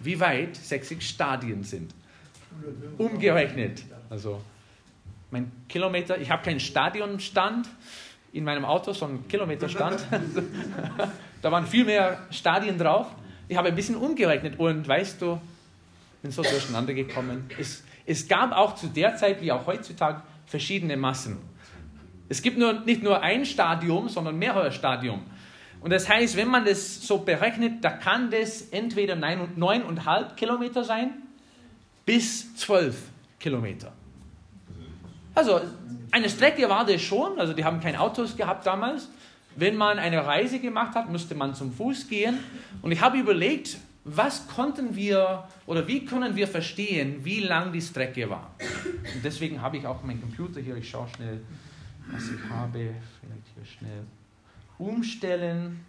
wie 0.00 0.18
weit 0.20 0.56
60 0.56 1.06
Stadien 1.06 1.64
sind. 1.64 1.92
Umgerechnet. 2.98 3.82
Also 4.08 4.40
mein 5.32 5.50
Kilometer, 5.68 6.20
ich 6.20 6.30
habe 6.30 6.44
keinen 6.44 6.60
Stadionstand 6.60 7.68
in 8.32 8.44
meinem 8.44 8.64
Auto, 8.64 8.92
sondern 8.92 9.26
Kilometerstand. 9.28 10.04
Da 11.42 11.50
waren 11.50 11.66
viel 11.66 11.84
mehr 11.84 12.20
Stadien 12.30 12.78
drauf. 12.78 13.08
Ich 13.48 13.56
habe 13.56 13.66
ein 13.66 13.74
bisschen 13.74 13.96
umgerechnet 13.96 14.60
und 14.60 14.86
weißt 14.86 15.20
du, 15.20 15.40
bin 16.22 16.30
so 16.30 16.40
durcheinander 16.40 16.94
gekommen. 16.94 17.50
Es, 17.58 17.82
es 18.06 18.28
gab 18.28 18.52
auch 18.52 18.76
zu 18.76 18.86
der 18.86 19.16
Zeit, 19.16 19.42
wie 19.42 19.50
auch 19.50 19.66
heutzutage, 19.66 20.22
verschiedene 20.46 20.96
Massen. 20.96 21.38
Es 22.28 22.42
gibt 22.42 22.58
nur, 22.58 22.80
nicht 22.80 23.02
nur 23.02 23.20
ein 23.22 23.44
Stadium, 23.44 24.08
sondern 24.08 24.38
mehrere 24.38 24.70
Stadium. 24.70 25.22
Und 25.80 25.90
das 25.90 26.08
heißt, 26.08 26.36
wenn 26.36 26.48
man 26.48 26.64
das 26.64 27.04
so 27.04 27.18
berechnet, 27.18 27.82
da 27.84 27.90
kann 27.90 28.30
das 28.30 28.62
entweder 28.70 29.14
9,5 29.14 30.34
Kilometer 30.36 30.84
sein 30.84 31.10
bis 32.06 32.54
12 32.54 32.96
Kilometer. 33.40 33.92
Also 35.34 35.60
eine 36.10 36.28
Strecke 36.28 36.68
war 36.68 36.84
das 36.84 37.00
schon, 37.02 37.38
also 37.38 37.52
die 37.52 37.64
haben 37.64 37.80
keine 37.80 38.00
Autos 38.00 38.36
gehabt 38.36 38.66
damals. 38.66 39.08
Wenn 39.56 39.76
man 39.76 39.98
eine 39.98 40.24
Reise 40.24 40.60
gemacht 40.60 40.94
hat, 40.94 41.10
musste 41.10 41.34
man 41.34 41.54
zum 41.54 41.72
Fuß 41.72 42.08
gehen. 42.08 42.38
Und 42.80 42.92
ich 42.92 43.00
habe 43.00 43.18
überlegt, 43.18 43.78
was 44.04 44.46
konnten 44.48 44.96
wir 44.96 45.44
oder 45.66 45.86
wie 45.86 46.04
können 46.04 46.34
wir 46.34 46.48
verstehen, 46.48 47.24
wie 47.24 47.40
lang 47.40 47.72
die 47.72 47.80
Strecke 47.80 48.28
war. 48.28 48.54
Und 49.14 49.24
deswegen 49.24 49.60
habe 49.60 49.76
ich 49.76 49.86
auch 49.86 50.02
meinen 50.02 50.20
Computer 50.20 50.60
hier. 50.60 50.76
Ich 50.76 50.88
schaue 50.90 51.08
schnell, 51.14 51.42
was 52.10 52.24
ich 52.24 52.50
habe. 52.50 52.94
Vielleicht 53.20 53.46
hier 53.54 53.64
schnell 53.64 54.04
umstellen. 54.78 55.84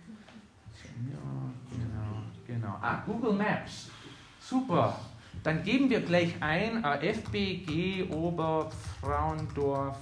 Ja, 1.12 1.52
genau, 1.72 2.24
genau. 2.46 2.78
Ah, 2.82 3.02
Google 3.06 3.34
Maps. 3.34 3.90
Super. 4.40 5.00
Dann 5.44 5.62
geben 5.64 5.90
wir 5.90 6.00
gleich 6.00 6.34
ein 6.42 6.84
FBG 6.84 8.10
Oberfrauendorf. 8.10 9.98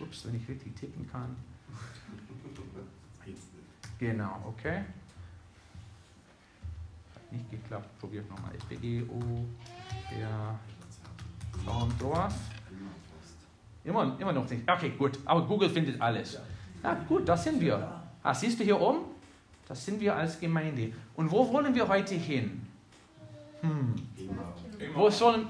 Ups, 0.00 0.26
wenn 0.26 0.36
ich 0.36 0.48
richtig 0.48 0.74
tippen 0.74 1.06
kann. 1.10 1.36
Genau, 3.98 4.42
okay. 4.46 4.78
Hat 7.14 7.32
nicht 7.32 7.50
geklappt. 7.50 7.98
Probiert 7.98 8.28
nochmal. 8.30 8.52
Der 8.70 10.58
Frauendorf. 11.62 12.34
Immer, 13.84 14.18
immer 14.18 14.32
noch 14.32 14.48
nicht. 14.48 14.70
Okay, 14.70 14.92
gut. 14.98 15.18
Aber 15.26 15.46
Google 15.46 15.68
findet 15.68 16.00
alles. 16.00 16.38
Na 16.82 16.94
gut, 16.94 17.28
da 17.28 17.36
sind 17.36 17.60
wir. 17.60 18.00
Ah, 18.22 18.34
siehst 18.34 18.58
du 18.58 18.64
hier 18.64 18.80
oben? 18.80 19.00
Das 19.68 19.84
sind 19.84 20.00
wir 20.00 20.16
als 20.16 20.40
Gemeinde. 20.40 20.92
Und 21.14 21.30
wo 21.30 21.52
wollen 21.52 21.74
wir 21.74 21.86
heute 21.86 22.14
hin? 22.14 22.66
Hm. 23.60 23.94
Wo 24.94 25.10
sollen. 25.10 25.46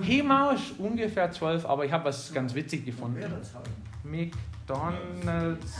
Hemaus 0.00 0.72
ungefähr 0.78 1.30
12, 1.30 1.66
aber 1.66 1.84
ich 1.84 1.92
habe 1.92 2.06
was 2.06 2.32
ganz 2.32 2.54
witzig 2.54 2.84
gefunden. 2.84 3.22
McDonalds, 4.02 5.72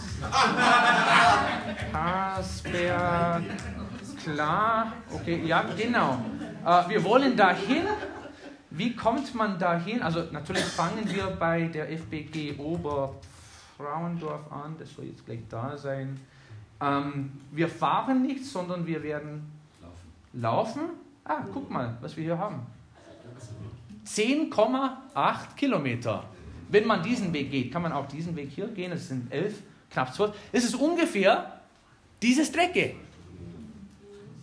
Hasberg, 1.93 3.43
klar, 4.23 4.93
okay, 5.12 5.43
ja, 5.45 5.64
genau. 5.76 6.19
Äh, 6.64 6.88
wir 6.88 7.04
wollen 7.04 7.37
dahin. 7.37 7.85
Wie 8.71 8.97
kommt 8.97 9.35
man 9.35 9.59
dahin? 9.59 10.02
Also 10.02 10.25
natürlich 10.33 10.64
fangen 10.64 11.09
wir 11.09 11.26
bei 11.26 11.64
der 11.69 11.88
FBG 11.97 12.57
Oberfrauendorf 12.59 14.50
an, 14.50 14.75
das 14.78 14.93
soll 14.93 15.04
jetzt 15.07 15.25
gleich 15.25 15.43
da 15.49 15.76
sein. 15.76 16.19
Ähm, 16.81 17.33
wir 17.52 17.69
fahren 17.69 18.23
nicht, 18.23 18.45
sondern 18.45 18.87
wir 18.87 19.02
werden 19.02 19.50
laufen. 20.33 20.81
laufen. 20.83 21.03
Ah, 21.25 21.43
guck 21.52 21.71
mal, 21.71 21.97
was 22.00 22.16
wir 22.16 22.25
hier 22.25 22.38
haben. 22.38 22.61
10,8 24.07 25.57
Kilometer. 25.57 26.25
Wenn 26.69 26.87
man 26.87 27.02
diesen 27.02 27.33
Weg 27.33 27.50
geht, 27.50 27.73
kann 27.73 27.83
man 27.83 27.93
auch 27.93 28.07
diesen 28.07 28.37
Weg 28.37 28.50
hier 28.50 28.69
gehen. 28.69 28.93
Es 28.93 29.09
sind 29.09 29.33
elf, 29.33 29.62
knapp 29.90 30.14
zwölf. 30.14 30.35
Es 30.52 30.64
ist 30.64 30.75
ungefähr 30.75 31.61
diese 32.21 32.45
Strecke. 32.45 32.95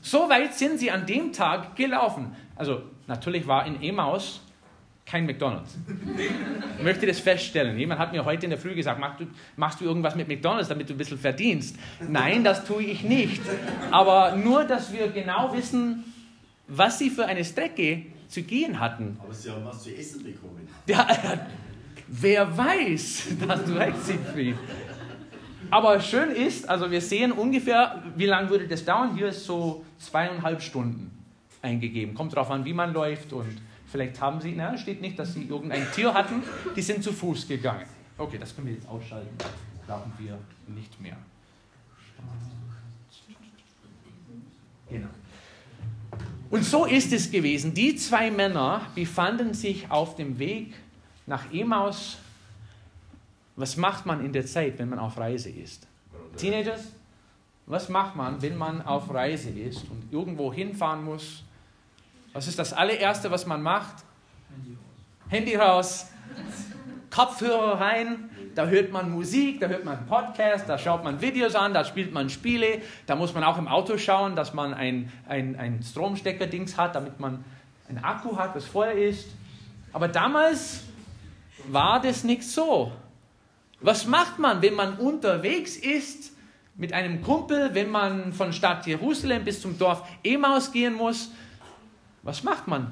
So 0.02 0.28
weit 0.30 0.56
sind 0.56 0.80
sie 0.80 0.90
an 0.90 1.06
dem 1.06 1.32
Tag 1.32 1.76
gelaufen. 1.76 2.36
Also 2.56 2.82
natürlich 3.06 3.46
war 3.46 3.68
in 3.68 3.82
Emaus 3.82 4.42
kein 5.06 5.26
McDonald's. 5.26 5.78
Ich 6.78 6.84
möchte 6.84 7.06
das 7.06 7.20
feststellen. 7.20 7.78
Jemand 7.78 8.00
hat 8.00 8.12
mir 8.12 8.24
heute 8.24 8.46
in 8.46 8.50
der 8.50 8.60
Früh 8.60 8.74
gesagt, 8.74 9.00
machst 9.00 9.20
du, 9.20 9.28
machst 9.58 9.82
du 9.82 9.86
irgendwas 9.86 10.16
mit 10.16 10.28
McDonald's, 10.28 10.70
damit 10.70 10.90
du 10.90 10.94
ein 10.94 10.98
bisschen 10.98 11.20
verdienst? 11.20 11.76
Nein, 12.08 12.44
das 12.44 12.66
tue 12.66 12.84
ich 12.84 13.04
nicht. 13.04 13.42
Aber 13.92 14.36
nur, 14.36 14.64
dass 14.64 14.94
wir 14.94 15.10
genau 15.10 15.54
wissen, 15.54 16.11
was 16.74 17.00
sie 17.00 17.10
für 17.10 17.26
eine 17.26 17.44
Strecke 17.44 18.06
zu 18.28 18.44
gehen 18.44 18.80
hatten. 18.80 19.18
Aber 19.22 19.34
sie 19.34 19.52
haben 19.52 19.66
was 19.66 19.84
zu 19.84 19.96
essen 19.96 20.24
bekommen. 20.24 20.68
Ja, 20.88 21.08
Wer 22.14 22.58
weiß, 22.58 23.28
dass 23.48 23.64
du 23.64 23.72
recht, 23.72 24.04
Siegfried. 24.04 24.58
Aber 25.70 26.02
schön 26.02 26.32
ist, 26.32 26.68
also 26.68 26.92
wir 26.92 27.00
sehen 27.00 27.32
ungefähr, 27.32 28.04
wie 28.18 28.26
lange 28.26 28.50
würde 28.50 28.68
das 28.68 28.84
dauern. 28.84 29.16
Hier 29.16 29.30
ist 29.30 29.46
so 29.46 29.86
zweieinhalb 29.98 30.62
Stunden 30.62 31.10
eingegeben. 31.62 32.14
Kommt 32.14 32.34
darauf 32.34 32.52
an, 32.52 32.66
wie 32.66 32.74
man 32.74 32.92
läuft 32.92 33.32
und 33.32 33.62
vielleicht 33.88 34.20
haben 34.20 34.42
sie, 34.42 34.54
na, 34.54 34.78
steht 34.78 35.00
nicht, 35.00 35.18
dass 35.18 35.36
sie 35.36 35.44
irgendein 35.44 35.90
Tier 35.94 36.14
hatten, 36.14 36.44
die 36.76 36.82
sind 36.82 37.02
zu 37.02 37.14
Fuß 37.14 37.48
gegangen. 37.48 37.86
Okay, 38.18 38.38
das 38.38 38.54
können 38.54 38.68
wir 38.68 38.74
jetzt 38.74 38.90
ausschalten. 38.90 39.34
Brauchen 39.88 40.12
wir 40.18 40.38
nicht 40.68 41.00
mehr. 41.00 41.16
Genau. 44.90 45.08
Und 46.52 46.66
so 46.66 46.86
ist 46.86 47.14
es 47.14 47.32
gewesen. 47.32 47.74
Die 47.74 47.96
zwei 47.96 48.30
Männer 48.30 48.82
befanden 48.94 49.54
sich 49.54 49.90
auf 49.90 50.16
dem 50.16 50.38
Weg 50.38 50.74
nach 51.26 51.52
Emaus. 51.54 52.18
Was 53.56 53.78
macht 53.78 54.06
man 54.06 54.24
in 54.24 54.34
der 54.34 54.46
Zeit, 54.46 54.78
wenn 54.78 54.90
man 54.90 55.00
auf 55.00 55.18
Reise 55.18 55.50
ist? 55.50 55.88
Teenagers, 56.36 56.92
was 57.66 57.88
macht 57.88 58.18
man, 58.18 58.42
wenn 58.42 58.58
man 58.58 58.82
auf 58.82 59.14
Reise 59.14 59.50
ist 59.50 59.84
und 59.90 60.12
irgendwo 60.12 60.52
hinfahren 60.52 61.06
muss? 61.06 61.44
Was 62.34 62.48
ist 62.48 62.60
das 62.60 62.74
allererste, 62.74 63.32
was 63.32 63.46
man 63.46 63.62
macht? 63.62 64.04
Handy 65.30 65.56
raus, 65.56 66.08
Kopfhörer 67.10 67.80
rein, 67.80 68.30
da 68.56 68.66
hört 68.68 68.92
man 68.92 69.12
Musik, 69.12 69.60
da 69.60 69.68
hört 69.68 69.86
man 69.86 70.06
Podcasts, 70.06 70.68
da 70.68 70.78
schaut 70.78 71.04
man 71.04 71.22
Videos 71.22 71.56
an, 71.56 71.74
da 71.74 71.86
spielt 71.86 72.14
man 72.14 72.30
Spiele, 72.30 72.82
da 73.06 73.16
muss 73.16 73.34
man 73.34 73.44
auch 73.44 73.58
im 73.58 73.68
Auto 73.68 73.98
schauen, 73.98 74.36
dass 74.36 74.54
man 74.54 74.74
ein, 74.74 75.12
ein, 75.28 75.56
ein 75.58 75.82
Stromstecker-Dings 75.84 76.78
hat, 76.78 76.96
damit 76.96 77.20
man 77.20 77.44
ein 77.90 78.04
Akku 78.04 78.38
hat, 78.38 78.56
was 78.56 78.66
vorher 78.66 78.96
ist. 78.96 79.30
Aber 79.94 80.08
damals 80.08 80.84
war 81.68 82.02
das 82.02 82.24
nicht 82.24 82.44
so. 82.44 82.92
Was 83.82 84.06
macht 84.06 84.40
man, 84.40 84.62
wenn 84.62 84.76
man 84.76 84.96
unterwegs 84.96 85.76
ist 85.76 86.34
mit 86.76 86.94
einem 86.94 87.22
Kumpel, 87.22 87.74
wenn 87.74 87.90
man 87.90 88.32
von 88.34 88.54
Stadt 88.54 88.86
Jerusalem 88.86 89.44
bis 89.44 89.62
zum 89.62 89.78
Dorf 89.78 90.08
Emaus 90.24 90.72
gehen 90.72 90.94
muss? 90.94 91.32
Was 92.24 92.44
macht 92.44 92.68
man? 92.68 92.92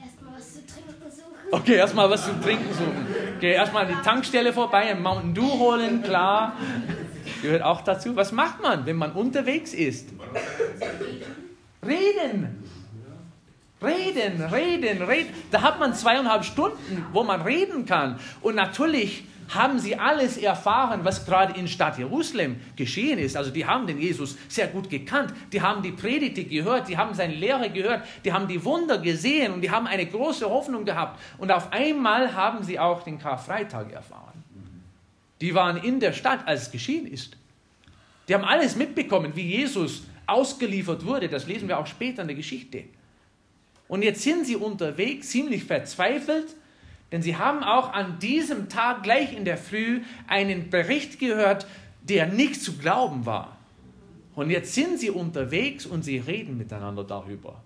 Erstmal 0.00 0.34
was 0.36 0.54
zu 0.54 0.66
trinken 0.66 1.10
suchen. 1.10 1.48
Okay, 1.50 1.74
erstmal 1.76 2.10
was 2.10 2.24
zu 2.24 2.40
trinken 2.40 2.72
suchen. 2.72 3.06
Okay, 3.36 3.52
erstmal 3.52 3.86
die 3.86 3.94
Tankstelle 4.04 4.52
vorbei, 4.52 4.90
ein 4.90 5.02
Mountain 5.02 5.34
Dew 5.34 5.58
holen, 5.58 6.02
klar. 6.02 6.56
Gehört 7.42 7.62
auch 7.62 7.80
dazu. 7.82 8.14
Was 8.16 8.32
macht 8.32 8.62
man, 8.62 8.86
wenn 8.86 8.96
man 8.96 9.12
unterwegs 9.12 9.74
ist? 9.74 10.08
Reden. 11.86 12.62
Reden, 13.82 14.42
reden, 14.42 15.02
reden. 15.02 15.34
Da 15.50 15.62
hat 15.62 15.78
man 15.78 15.94
zweieinhalb 15.94 16.44
Stunden, 16.44 17.04
wo 17.12 17.22
man 17.22 17.42
reden 17.42 17.84
kann. 17.84 18.18
Und 18.40 18.54
natürlich 18.54 19.24
haben 19.48 19.78
sie 19.78 19.96
alles 19.96 20.36
erfahren, 20.36 21.00
was 21.04 21.26
gerade 21.26 21.58
in 21.58 21.68
Stadt 21.68 21.98
Jerusalem 21.98 22.60
geschehen 22.76 23.18
ist. 23.18 23.36
Also 23.36 23.50
die 23.50 23.66
haben 23.66 23.86
den 23.86 24.00
Jesus 24.00 24.36
sehr 24.48 24.68
gut 24.68 24.90
gekannt, 24.90 25.32
die 25.52 25.60
haben 25.60 25.82
die 25.82 25.92
Predigte 25.92 26.44
gehört, 26.44 26.88
die 26.88 26.96
haben 26.96 27.14
seine 27.14 27.34
Lehre 27.34 27.70
gehört, 27.70 28.04
die 28.24 28.32
haben 28.32 28.48
die 28.48 28.64
Wunder 28.64 28.98
gesehen 28.98 29.52
und 29.52 29.60
die 29.60 29.70
haben 29.70 29.86
eine 29.86 30.06
große 30.06 30.48
Hoffnung 30.48 30.84
gehabt. 30.84 31.20
Und 31.38 31.50
auf 31.50 31.72
einmal 31.72 32.34
haben 32.34 32.62
sie 32.64 32.78
auch 32.78 33.02
den 33.02 33.18
Karfreitag 33.18 33.92
erfahren. 33.92 34.44
Die 35.40 35.54
waren 35.54 35.76
in 35.76 36.00
der 36.00 36.12
Stadt, 36.12 36.46
als 36.46 36.62
es 36.62 36.70
geschehen 36.70 37.06
ist. 37.06 37.36
Die 38.28 38.34
haben 38.34 38.44
alles 38.44 38.76
mitbekommen, 38.76 39.32
wie 39.34 39.56
Jesus 39.56 40.04
ausgeliefert 40.26 41.04
wurde. 41.04 41.28
Das 41.28 41.46
lesen 41.46 41.68
wir 41.68 41.78
auch 41.78 41.86
später 41.86 42.22
in 42.22 42.28
der 42.28 42.36
Geschichte. 42.36 42.84
Und 43.88 44.02
jetzt 44.02 44.22
sind 44.22 44.46
sie 44.46 44.56
unterwegs, 44.56 45.28
ziemlich 45.28 45.64
verzweifelt, 45.64 46.56
denn 47.14 47.22
sie 47.22 47.36
haben 47.36 47.62
auch 47.62 47.92
an 47.92 48.18
diesem 48.18 48.68
Tag 48.68 49.04
gleich 49.04 49.36
in 49.36 49.44
der 49.44 49.56
Früh 49.56 50.02
einen 50.26 50.68
Bericht 50.68 51.20
gehört, 51.20 51.64
der 52.02 52.26
nicht 52.26 52.60
zu 52.60 52.76
glauben 52.76 53.24
war. 53.24 53.56
Und 54.34 54.50
jetzt 54.50 54.74
sind 54.74 54.98
sie 54.98 55.10
unterwegs 55.10 55.86
und 55.86 56.02
sie 56.02 56.18
reden 56.18 56.58
miteinander 56.58 57.04
darüber. 57.04 57.62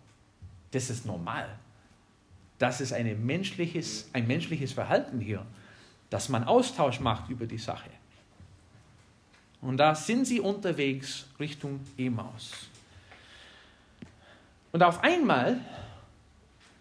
Das 0.72 0.90
ist 0.90 1.06
normal. 1.06 1.48
Das 2.58 2.82
ist 2.82 2.92
eine 2.92 3.14
menschliches, 3.14 4.10
ein 4.12 4.26
menschliches 4.26 4.72
Verhalten 4.72 5.18
hier, 5.18 5.46
dass 6.10 6.28
man 6.28 6.44
Austausch 6.44 7.00
macht 7.00 7.30
über 7.30 7.46
die 7.46 7.56
Sache. 7.56 7.88
Und 9.62 9.78
da 9.78 9.94
sind 9.94 10.26
sie 10.26 10.40
unterwegs 10.40 11.24
Richtung 11.40 11.80
Emaus. 11.96 12.52
Und 14.72 14.82
auf 14.82 15.02
einmal 15.02 15.58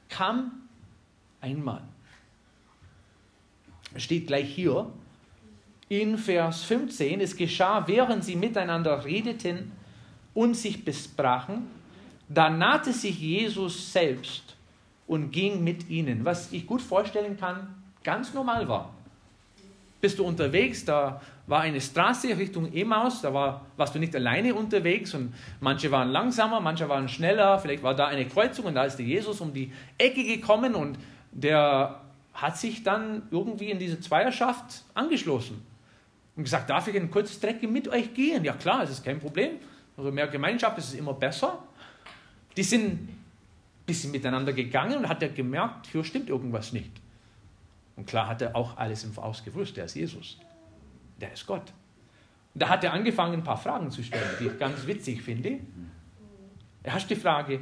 kam 0.10 0.68
ein 1.40 1.64
Mann. 1.64 1.96
Steht 3.98 4.28
gleich 4.28 4.50
hier 4.50 4.88
in 5.90 6.18
Vers 6.18 6.64
15, 6.64 7.22
es 7.22 7.36
geschah, 7.36 7.88
während 7.88 8.24
sie 8.24 8.36
miteinander 8.36 9.06
redeten 9.06 9.72
und 10.34 10.56
sich 10.56 10.84
besprachen, 10.84 11.68
da 12.30 12.50
nahte 12.50 12.92
sich 12.92 13.20
Jesus 13.20 13.94
selbst 13.94 14.56
und 15.08 15.32
ging 15.32 15.64
mit 15.64 15.90
ihnen, 15.90 16.26
was 16.26 16.52
ich 16.52 16.68
gut 16.68 16.82
vorstellen 16.82 17.38
kann, 17.38 17.74
ganz 18.04 18.34
normal 18.34 18.68
war. 18.68 18.94
Bist 20.02 20.20
du 20.20 20.26
unterwegs, 20.26 20.86
da 20.86 21.22
war 21.48 21.62
eine 21.62 21.80
Straße 21.80 22.38
Richtung 22.38 22.72
Emaus, 22.74 23.22
da 23.22 23.34
war, 23.34 23.66
warst 23.78 23.96
du 23.96 24.00
nicht 24.00 24.16
alleine 24.16 24.54
unterwegs 24.54 25.14
und 25.14 25.34
manche 25.62 25.90
waren 25.90 26.10
langsamer, 26.10 26.60
manche 26.60 26.88
waren 26.90 27.08
schneller, 27.08 27.58
vielleicht 27.58 27.82
war 27.82 27.96
da 27.96 28.08
eine 28.08 28.26
Kreuzung 28.26 28.66
und 28.66 28.76
da 28.76 28.84
ist 28.84 28.98
der 28.98 29.06
Jesus 29.06 29.40
um 29.40 29.54
die 29.54 29.72
Ecke 29.98 30.24
gekommen 30.24 30.76
und 30.76 31.00
der 31.32 32.02
hat 32.38 32.56
sich 32.56 32.84
dann 32.84 33.24
irgendwie 33.32 33.72
in 33.72 33.80
diese 33.80 34.00
Zweierschaft 34.00 34.84
angeschlossen 34.94 35.66
und 36.36 36.44
gesagt, 36.44 36.70
darf 36.70 36.88
ich 36.88 36.96
ein 36.96 37.10
kurzes 37.10 37.40
Trecken 37.40 37.74
mit 37.74 37.88
euch 37.88 38.14
gehen? 38.14 38.44
Ja 38.44 38.54
klar, 38.54 38.84
es 38.84 38.92
ist 38.92 39.04
kein 39.04 39.20
Problem. 39.20 39.58
Also 39.98 40.12
mehr 40.12 40.28
Gemeinschaft 40.28 40.78
ist 40.78 40.94
immer 40.94 41.16
besser. 41.16 41.64
Die 42.56 42.62
sind 42.62 42.94
ein 42.94 43.24
bisschen 43.88 44.12
miteinander 44.12 44.54
gegangen 44.54 45.00
und 45.00 45.10
hat 45.10 45.24
er 45.24 45.30
gemerkt, 45.30 45.88
hier 45.88 46.04
stimmt 46.04 46.30
irgendwas 46.30 46.74
nicht. 46.74 46.92
Und 47.96 48.06
klar 48.06 48.28
hat 48.28 48.44
er 48.44 48.56
auch 48.56 48.78
alles 48.78 49.04
im 49.04 49.14
Voraus 49.14 49.44
gewusst, 49.44 49.76
der 49.76 49.86
ist 49.86 49.96
Jesus. 49.96 50.38
Der 51.20 51.34
ist 51.34 51.48
Gott. 51.48 51.74
Und 52.54 52.62
da 52.62 52.70
hat 52.70 52.84
er 52.84 52.94
angefangen, 52.94 53.34
ein 53.34 53.44
paar 53.44 53.58
Fragen 53.58 53.90
zu 53.90 54.04
stellen, 54.04 54.30
die 54.40 54.46
ich 54.46 54.60
ganz 54.60 54.86
witzig 54.86 55.24
finde. 55.24 55.60
Erste 56.84 57.16
Frage, 57.16 57.62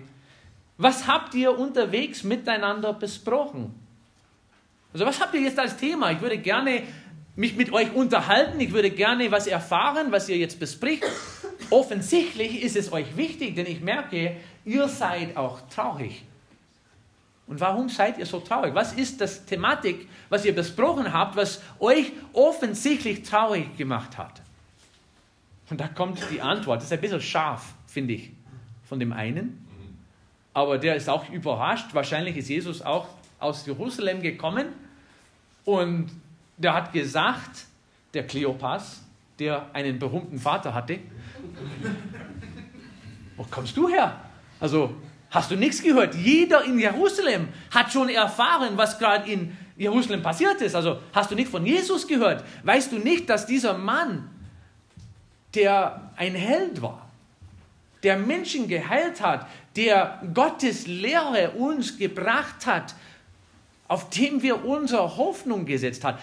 was 0.77 1.07
habt 1.07 1.33
ihr 1.33 1.57
unterwegs 1.57 2.25
miteinander 2.25 2.91
besprochen? 2.91 3.84
Also 4.95 5.05
was 5.05 5.19
habt 5.19 5.33
ihr 5.33 5.41
jetzt 5.41 5.59
als 5.59 5.75
Thema? 5.75 6.11
Ich 6.11 6.21
würde 6.21 6.37
gerne 6.37 6.81
mich 7.35 7.57
mit 7.57 7.73
euch 7.73 7.93
unterhalten, 7.93 8.57
ich 8.61 8.71
würde 8.71 8.89
gerne 8.89 9.29
was 9.29 9.45
erfahren, 9.45 10.09
was 10.09 10.29
ihr 10.29 10.37
jetzt 10.37 10.57
bespricht. 10.57 11.03
Offensichtlich 11.69 12.63
ist 12.63 12.77
es 12.77 12.93
euch 12.93 13.17
wichtig, 13.17 13.55
denn 13.55 13.65
ich 13.65 13.81
merke, 13.81 14.37
ihr 14.63 14.87
seid 14.87 15.35
auch 15.35 15.59
traurig. 15.67 16.23
Und 17.45 17.59
warum 17.59 17.89
seid 17.89 18.19
ihr 18.19 18.25
so 18.25 18.39
traurig? 18.39 18.73
Was 18.73 18.93
ist 18.93 19.19
das 19.19 19.45
Thematik, 19.45 20.07
was 20.29 20.45
ihr 20.45 20.55
besprochen 20.55 21.11
habt, 21.11 21.35
was 21.35 21.61
euch 21.81 22.13
offensichtlich 22.31 23.23
traurig 23.23 23.75
gemacht 23.75 24.17
hat? 24.17 24.41
Und 25.69 25.81
da 25.81 25.89
kommt 25.89 26.21
die 26.31 26.39
Antwort. 26.39 26.77
Das 26.77 26.85
ist 26.85 26.93
ein 26.93 27.01
bisschen 27.01 27.19
scharf, 27.19 27.73
finde 27.85 28.13
ich, 28.13 28.31
von 28.87 28.97
dem 28.97 29.11
einen. 29.11 29.67
Aber 30.53 30.77
der 30.77 30.95
ist 30.95 31.09
auch 31.09 31.29
überrascht. 31.29 31.87
Wahrscheinlich 31.91 32.37
ist 32.37 32.47
Jesus 32.47 32.81
auch 32.81 33.09
aus 33.39 33.65
Jerusalem 33.65 34.21
gekommen 34.21 34.67
und 35.65 36.09
der 36.57 36.73
hat 36.73 36.93
gesagt, 36.93 37.65
der 38.13 38.25
Kleopas, 38.25 39.01
der 39.39 39.67
einen 39.73 39.99
berühmten 39.99 40.39
Vater 40.39 40.73
hatte, 40.73 40.99
wo 43.35 43.45
kommst 43.51 43.75
du 43.75 43.89
her? 43.89 44.21
Also 44.59 44.95
hast 45.29 45.51
du 45.51 45.55
nichts 45.55 45.81
gehört? 45.81 46.15
Jeder 46.15 46.63
in 46.63 46.79
Jerusalem 46.79 47.49
hat 47.71 47.91
schon 47.91 48.09
erfahren, 48.09 48.77
was 48.77 48.97
gerade 48.97 49.29
in 49.29 49.57
Jerusalem 49.75 50.21
passiert 50.21 50.61
ist. 50.61 50.75
Also 50.75 51.01
hast 51.13 51.31
du 51.31 51.35
nicht 51.35 51.49
von 51.49 51.65
Jesus 51.65 52.07
gehört? 52.07 52.45
Weißt 52.63 52.91
du 52.91 52.99
nicht, 52.99 53.29
dass 53.29 53.45
dieser 53.45 53.77
Mann, 53.77 54.29
der 55.53 56.11
ein 56.15 56.35
Held 56.35 56.81
war, 56.81 57.09
der 58.03 58.17
Menschen 58.17 58.67
geheilt 58.67 59.21
hat, 59.21 59.47
der 59.75 60.21
Gottes 60.33 60.87
Lehre 60.87 61.51
uns 61.51 61.97
gebracht 61.97 62.65
hat, 62.65 62.95
auf 63.87 64.09
dem 64.09 64.41
wir 64.41 64.65
unsere 64.65 65.17
Hoffnung 65.17 65.65
gesetzt 65.65 66.03
haben. 66.03 66.17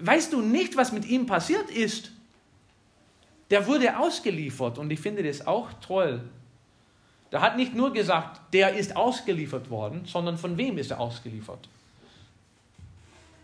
Weißt 0.00 0.32
du 0.32 0.40
nicht, 0.40 0.76
was 0.76 0.92
mit 0.92 1.06
ihm 1.06 1.26
passiert 1.26 1.70
ist? 1.70 2.12
Der 3.50 3.66
wurde 3.66 3.98
ausgeliefert 3.98 4.78
und 4.78 4.90
ich 4.90 5.00
finde 5.00 5.22
das 5.22 5.46
auch 5.46 5.72
toll. 5.80 6.20
Der 7.32 7.40
hat 7.40 7.56
nicht 7.56 7.74
nur 7.74 7.92
gesagt, 7.92 8.40
der 8.52 8.74
ist 8.74 8.96
ausgeliefert 8.96 9.70
worden, 9.70 10.02
sondern 10.06 10.38
von 10.38 10.56
wem 10.56 10.78
ist 10.78 10.90
er 10.90 11.00
ausgeliefert? 11.00 11.68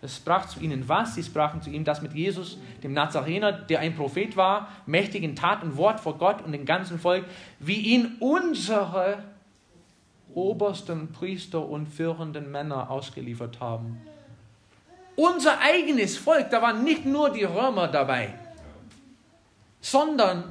Es 0.05 0.17
sprach 0.17 0.47
zu 0.47 0.59
ihnen 0.59 0.89
was? 0.89 1.15
Sie 1.15 1.23
sprachen 1.23 1.63
zu 1.63 1.71
ihm 1.71 1.85
das 1.85 2.03
mit 2.03 2.13
Jesus, 2.13 2.59
dem 2.83 2.93
Nazarener, 2.93 3.53
der 3.53 3.79
ein 3.79 3.95
Prophet 3.95 4.37
war, 4.37 4.69
mächtig 4.85 5.23
in 5.23 5.37
Tat 5.37 5.63
und 5.63 5.77
Wort 5.77 6.01
vor 6.01 6.19
Gott 6.19 6.43
und 6.43 6.51
dem 6.51 6.65
ganzen 6.65 6.99
Volk, 6.99 7.25
wie 7.61 7.77
ihn 7.77 8.17
unsere 8.19 9.23
obersten 10.35 11.13
Priester 11.13 11.67
und 11.67 11.87
führenden 11.87 12.51
Männer 12.51 12.91
ausgeliefert 12.91 13.61
haben. 13.61 14.01
Unser 15.17 15.61
eigenes 15.61 16.17
Volk, 16.17 16.51
da 16.51 16.63
waren 16.63 16.85
nicht 16.85 17.05
nur 17.05 17.31
die 17.31 17.45
Römer 17.45 17.89
dabei, 17.89 18.35
sondern 19.81 20.45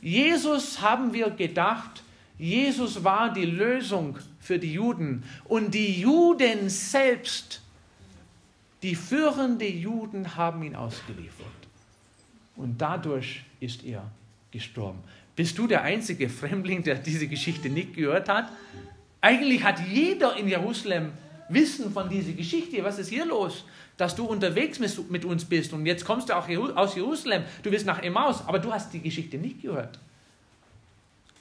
Jesus 0.00 0.80
haben 0.80 1.12
wir 1.12 1.30
gedacht, 1.30 2.02
Jesus 2.38 3.04
war 3.04 3.32
die 3.32 3.44
Lösung 3.44 4.18
für 4.40 4.58
die 4.58 4.72
Juden. 4.72 5.22
Und 5.44 5.72
die 5.72 6.00
Juden 6.00 6.68
selbst, 6.68 7.62
die 8.82 8.96
führenden 8.96 9.78
Juden 9.78 10.36
haben 10.36 10.62
ihn 10.64 10.74
ausgeliefert. 10.74 11.46
Und 12.56 12.80
dadurch 12.80 13.44
ist 13.60 13.84
er 13.84 14.10
gestorben. 14.50 14.98
Bist 15.36 15.56
du 15.56 15.66
der 15.66 15.82
einzige 15.82 16.28
Fremdling, 16.28 16.82
der 16.82 16.96
diese 16.96 17.26
Geschichte 17.26 17.68
nicht 17.68 17.94
gehört 17.94 18.28
hat? 18.28 18.50
Eigentlich 19.22 19.62
hat 19.62 19.80
jeder 19.88 20.36
in 20.36 20.48
Jerusalem 20.48 21.12
Wissen 21.48 21.92
von 21.92 22.08
dieser 22.08 22.32
Geschichte. 22.32 22.82
Was 22.82 22.98
ist 22.98 23.08
hier 23.08 23.24
los? 23.24 23.64
Dass 23.96 24.16
du 24.16 24.24
unterwegs 24.24 24.78
mit 24.78 25.24
uns 25.24 25.44
bist 25.44 25.72
und 25.72 25.86
jetzt 25.86 26.04
kommst 26.04 26.28
du 26.28 26.36
auch 26.36 26.48
aus 26.76 26.94
Jerusalem, 26.96 27.44
du 27.62 27.70
bist 27.70 27.86
nach 27.86 28.02
Emmaus, 28.02 28.42
aber 28.46 28.58
du 28.58 28.72
hast 28.72 28.92
die 28.92 29.00
Geschichte 29.00 29.38
nicht 29.38 29.62
gehört. 29.62 29.98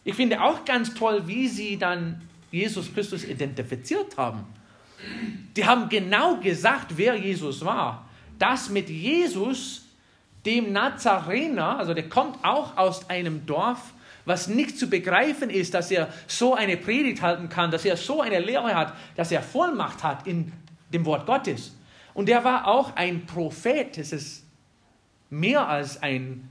Ich 0.04 0.16
finde 0.16 0.42
auch 0.42 0.64
ganz 0.66 0.94
toll, 0.94 1.24
wie 1.26 1.48
sie 1.48 1.78
dann 1.78 2.22
Jesus 2.52 2.94
Christus 2.94 3.24
identifiziert 3.24 4.18
haben. 4.18 4.46
Die 5.56 5.66
haben 5.66 5.90
genau 5.90 6.38
gesagt, 6.38 6.98
wer 6.98 7.16
Jesus 7.16 7.64
war. 7.66 8.08
Das 8.38 8.70
mit 8.70 8.90
Jesus, 8.90 9.86
dem 10.46 10.72
Nazarener, 10.72 11.80
also 11.80 11.94
der 11.94 12.10
kommt 12.10 12.44
auch 12.44 12.78
aus 12.78 13.10
einem 13.10 13.46
Dorf, 13.46 13.94
was 14.26 14.48
nicht 14.48 14.78
zu 14.78 14.90
begreifen 14.90 15.50
ist, 15.50 15.74
dass 15.74 15.92
er 15.92 16.10
so 16.28 16.54
eine 16.56 16.78
Predigt 16.78 17.22
halten 17.22 17.50
kann, 17.50 17.72
dass 17.72 17.86
er 17.86 17.98
so 17.98 18.22
eine 18.22 18.40
Lehre 18.40 18.76
hat, 18.76 18.94
dass 19.16 19.32
er 19.32 19.42
Vollmacht 19.42 20.04
hat 20.04 20.28
in 20.28 20.52
dem 20.94 21.06
Wort 21.06 21.26
Gottes. 21.26 21.76
Und 22.14 22.30
er 22.30 22.44
war 22.44 22.68
auch 22.68 22.96
ein 22.96 23.26
Prophet. 23.26 23.98
Es 23.98 24.12
ist 24.12 24.46
mehr 25.30 25.68
als 25.68 26.02
ein 26.02 26.50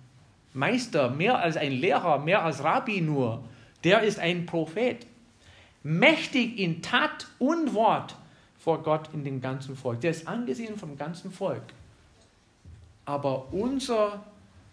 Meister, 0.53 1.11
mehr 1.11 1.39
als 1.39 1.57
ein 1.57 1.73
Lehrer, 1.73 2.19
mehr 2.19 2.43
als 2.43 2.65
Rabbi 2.65 3.01
nur. 3.01 3.45
Der 3.85 4.03
ist 4.03 4.19
ein 4.19 4.47
Prophet. 4.47 5.07
Mächtig 5.83 6.59
in 6.59 6.83
Tat 6.83 7.27
und 7.39 7.75
Wort 7.75 8.17
vor 8.59 8.83
Gott 8.83 9.09
in 9.15 9.25
dem 9.25 9.41
ganzen 9.41 9.77
Volk. 9.77 10.01
Der 10.01 10.11
ist 10.11 10.29
angesehen 10.29 10.77
vom 10.77 10.97
ganzen 10.99 11.31
Volk. 11.31 11.63
Aber 13.07 13.53
unser 13.53 14.23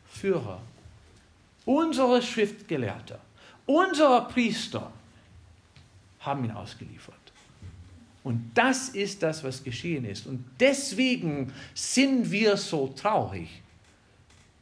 Führer, 0.05 0.59
unsere 1.67 2.21
Schriftgelehrter, 2.21 3.19
unsere 3.67 4.27
Priester 4.29 4.91
haben 6.21 6.45
ihn 6.45 6.51
ausgeliefert. 6.51 7.15
Und 8.23 8.51
das 8.55 8.89
ist 8.89 9.21
das, 9.21 9.43
was 9.43 9.63
geschehen 9.63 10.03
ist. 10.03 10.25
Und 10.25 10.43
deswegen 10.59 11.53
sind 11.73 12.31
wir 12.31 12.57
so 12.57 12.87
traurig. 12.87 13.47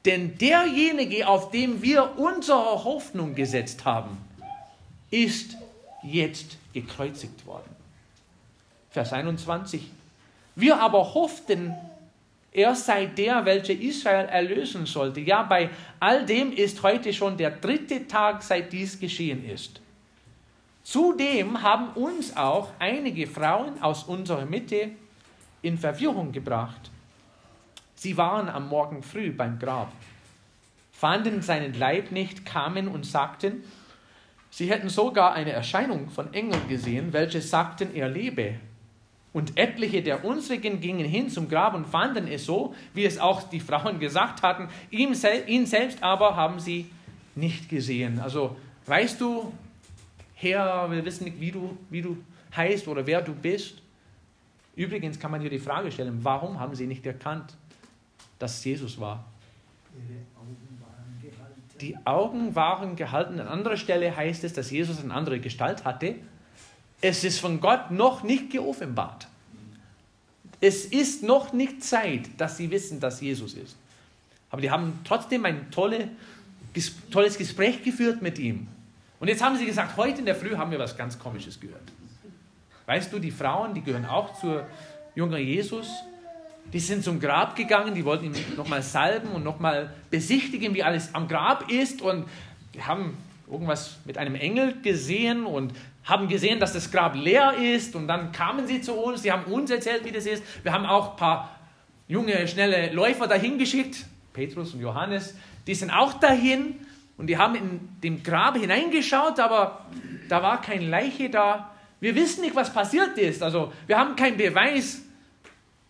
Denn 0.04 0.38
derjenige, 0.38 1.28
auf 1.28 1.50
dem 1.50 1.82
wir 1.82 2.20
unsere 2.20 2.84
Hoffnung 2.84 3.34
gesetzt 3.34 3.86
haben, 3.86 4.18
ist 5.10 5.58
jetzt 6.04 6.58
gekreuzigt 6.74 7.46
worden. 7.48 7.76
Vers 8.92 9.14
21. 9.14 9.90
Wir 10.56 10.80
aber 10.80 11.16
hofften, 11.16 11.74
er 12.56 12.74
sei 12.74 13.08
der, 13.08 13.44
welcher 13.44 13.74
Israel 13.74 14.28
erlösen 14.28 14.86
sollte. 14.86 15.20
Ja, 15.20 15.44
bei 15.44 15.70
all 16.00 16.26
dem 16.26 16.54
ist 16.54 16.82
heute 16.84 17.12
schon 17.12 17.36
der 17.36 17.52
dritte 17.52 18.08
Tag, 18.08 18.42
seit 18.42 18.72
dies 18.72 18.98
geschehen 18.98 19.44
ist. 19.48 19.82
Zudem 20.82 21.62
haben 21.62 21.90
uns 21.96 22.38
auch 22.38 22.70
einige 22.80 23.28
Frauen 23.28 23.82
aus 23.82 24.06
unserer 24.06 24.46
Mitte 24.46 24.92
in 25.64 25.78
Verwirrung 25.78 26.32
gebracht. 26.32 26.92
Sie 27.96 28.16
waren 28.16 28.48
am 28.48 28.70
Morgen 28.70 29.04
früh 29.04 29.32
beim 29.32 29.60
Grab, 29.60 29.92
fanden 30.94 31.42
seinen 31.42 31.74
Leib 31.74 32.12
nicht, 32.12 32.46
kamen 32.46 32.88
und 32.88 33.06
sagten, 33.06 33.64
sie 34.50 34.70
hätten 34.70 34.88
sogar 34.88 35.34
eine 35.34 35.52
Erscheinung 35.52 36.10
von 36.10 36.34
Engeln 36.34 36.70
gesehen, 36.70 37.12
welche 37.12 37.42
sagten, 37.42 37.94
er 37.94 38.08
lebe. 38.08 38.56
Und 39.36 39.58
etliche 39.58 40.02
der 40.02 40.24
unsrigen 40.24 40.80
gingen 40.80 41.06
hin 41.06 41.30
zum 41.30 41.50
Grab 41.50 41.74
und 41.74 41.86
fanden 41.86 42.26
es 42.26 42.46
so, 42.46 42.74
wie 42.94 43.04
es 43.04 43.20
auch 43.20 43.44
die 43.44 43.60
Frauen 43.60 44.00
gesagt 44.00 44.42
hatten. 44.44 44.70
Ihn, 44.92 45.14
ihn 45.48 45.66
selbst 45.66 46.02
aber 46.02 46.38
haben 46.38 46.62
sie 46.62 46.90
nicht 47.36 47.68
gesehen. 47.68 48.22
Also 48.22 48.56
weißt 48.86 49.20
du, 49.20 49.52
Herr, 50.36 50.90
wir 50.90 51.04
wissen 51.04 51.26
nicht, 51.26 51.38
wie 51.42 51.52
du, 51.52 51.78
wie 51.90 52.02
du 52.02 52.16
heißt 52.56 52.88
oder 52.88 53.06
wer 53.06 53.22
du 53.22 53.34
bist. 53.34 53.82
Übrigens 54.78 55.20
kann 55.20 55.32
man 55.32 55.42
hier 55.42 55.50
die 55.50 55.60
Frage 55.60 55.92
stellen, 55.92 56.20
warum 56.24 56.58
haben 56.58 56.74
sie 56.74 56.88
nicht 56.88 57.06
erkannt, 57.06 57.58
dass 58.40 58.60
es 58.60 58.64
Jesus 58.64 58.98
war? 59.02 59.26
Die 61.82 61.98
Augen 62.06 62.56
waren 62.56 62.96
gehalten. 62.96 63.42
An 63.42 63.50
anderer 63.50 63.76
Stelle 63.76 64.16
heißt 64.16 64.46
es, 64.46 64.54
dass 64.54 64.72
Jesus 64.72 65.04
eine 65.04 65.14
andere 65.14 65.42
Gestalt 65.42 65.84
hatte 65.84 66.16
es 67.08 67.24
ist 67.24 67.40
von 67.40 67.62
Gott 67.62 67.92
noch 67.92 68.24
nicht 68.24 68.50
geoffenbart. 68.50 69.28
Es 70.60 70.86
ist 70.86 71.22
noch 71.22 71.54
nicht 71.54 71.84
Zeit, 71.84 72.30
dass 72.38 72.58
sie 72.58 72.72
wissen, 72.72 73.00
dass 73.00 73.22
Jesus 73.22 73.54
ist. 73.54 73.76
Aber 74.50 74.62
die 74.62 74.72
haben 74.72 75.00
trotzdem 75.04 75.46
ein 75.46 75.70
tolle, 75.70 76.10
tolles 77.12 77.38
Gespräch 77.38 77.84
geführt 77.84 78.24
mit 78.24 78.40
ihm. 78.40 78.68
Und 79.20 79.28
jetzt 79.28 79.44
haben 79.44 79.56
sie 79.56 79.68
gesagt, 79.68 79.98
heute 79.98 80.20
in 80.20 80.26
der 80.26 80.36
Früh 80.36 80.56
haben 80.56 80.72
wir 80.72 80.80
was 80.80 80.98
ganz 80.98 81.20
Komisches 81.20 81.60
gehört. 81.60 81.84
Weißt 82.88 83.14
du, 83.14 83.20
die 83.20 83.32
Frauen, 83.32 83.76
die 83.76 83.82
gehören 83.82 84.06
auch 84.06 84.40
zur 84.40 84.66
jungen 85.14 85.46
Jesus, 85.46 85.88
die 86.74 86.80
sind 86.80 87.04
zum 87.04 87.20
Grab 87.20 87.56
gegangen, 87.56 87.94
die 87.94 88.04
wollten 88.04 88.26
ihn 88.26 88.36
nochmal 88.58 88.82
salben 88.82 89.30
und 89.30 89.44
nochmal 89.44 89.94
besichtigen, 90.10 90.74
wie 90.74 90.82
alles 90.82 91.14
am 91.14 91.28
Grab 91.28 91.72
ist. 91.72 92.02
Und 92.02 92.26
die 92.74 92.82
haben 92.82 93.16
irgendwas 93.48 93.98
mit 94.06 94.18
einem 94.18 94.34
Engel 94.34 94.82
gesehen 94.82 95.46
und 95.46 95.74
haben 96.06 96.28
gesehen, 96.28 96.60
dass 96.60 96.74
das 96.74 96.92
Grab 96.92 97.16
leer 97.16 97.56
ist 97.58 97.96
und 97.96 98.08
dann 98.08 98.32
kamen 98.32 98.68
sie 98.68 98.82
zu 98.82 98.94
uns, 98.94 99.24
die 99.24 99.32
haben 99.32 99.52
uns 99.52 99.72
erzählt, 99.72 100.06
wie 100.06 100.12
das 100.12 100.26
ist. 100.26 100.44
Wir 100.64 100.72
haben 100.72 100.86
auch 100.86 101.12
ein 101.12 101.18
paar 101.18 101.60
junge, 102.08 102.48
schnelle 102.48 102.94
Läufer 102.94 103.28
dahin 103.28 103.58
geschickt, 103.58 104.06
Petrus 104.32 104.74
und 104.74 104.82
Johannes, 104.82 105.36
die 105.66 105.74
sind 105.74 105.90
auch 105.90 106.14
dahin 106.14 106.76
und 107.18 107.28
die 107.28 107.38
haben 107.38 107.56
in 107.56 107.90
dem 108.04 108.22
Grab 108.22 108.56
hineingeschaut, 108.56 109.40
aber 109.40 109.86
da 110.30 110.44
war 110.44 110.62
keine 110.62 110.88
Leiche 110.88 111.30
da. 111.30 111.72
Wir 112.00 112.14
wissen 112.14 112.42
nicht, 112.42 112.56
was 112.56 112.72
passiert 112.72 113.18
ist, 113.18 113.42
also 113.42 113.74
wir 113.88 113.98
haben 113.98 114.16
keinen 114.16 114.38
Beweis. 114.38 115.02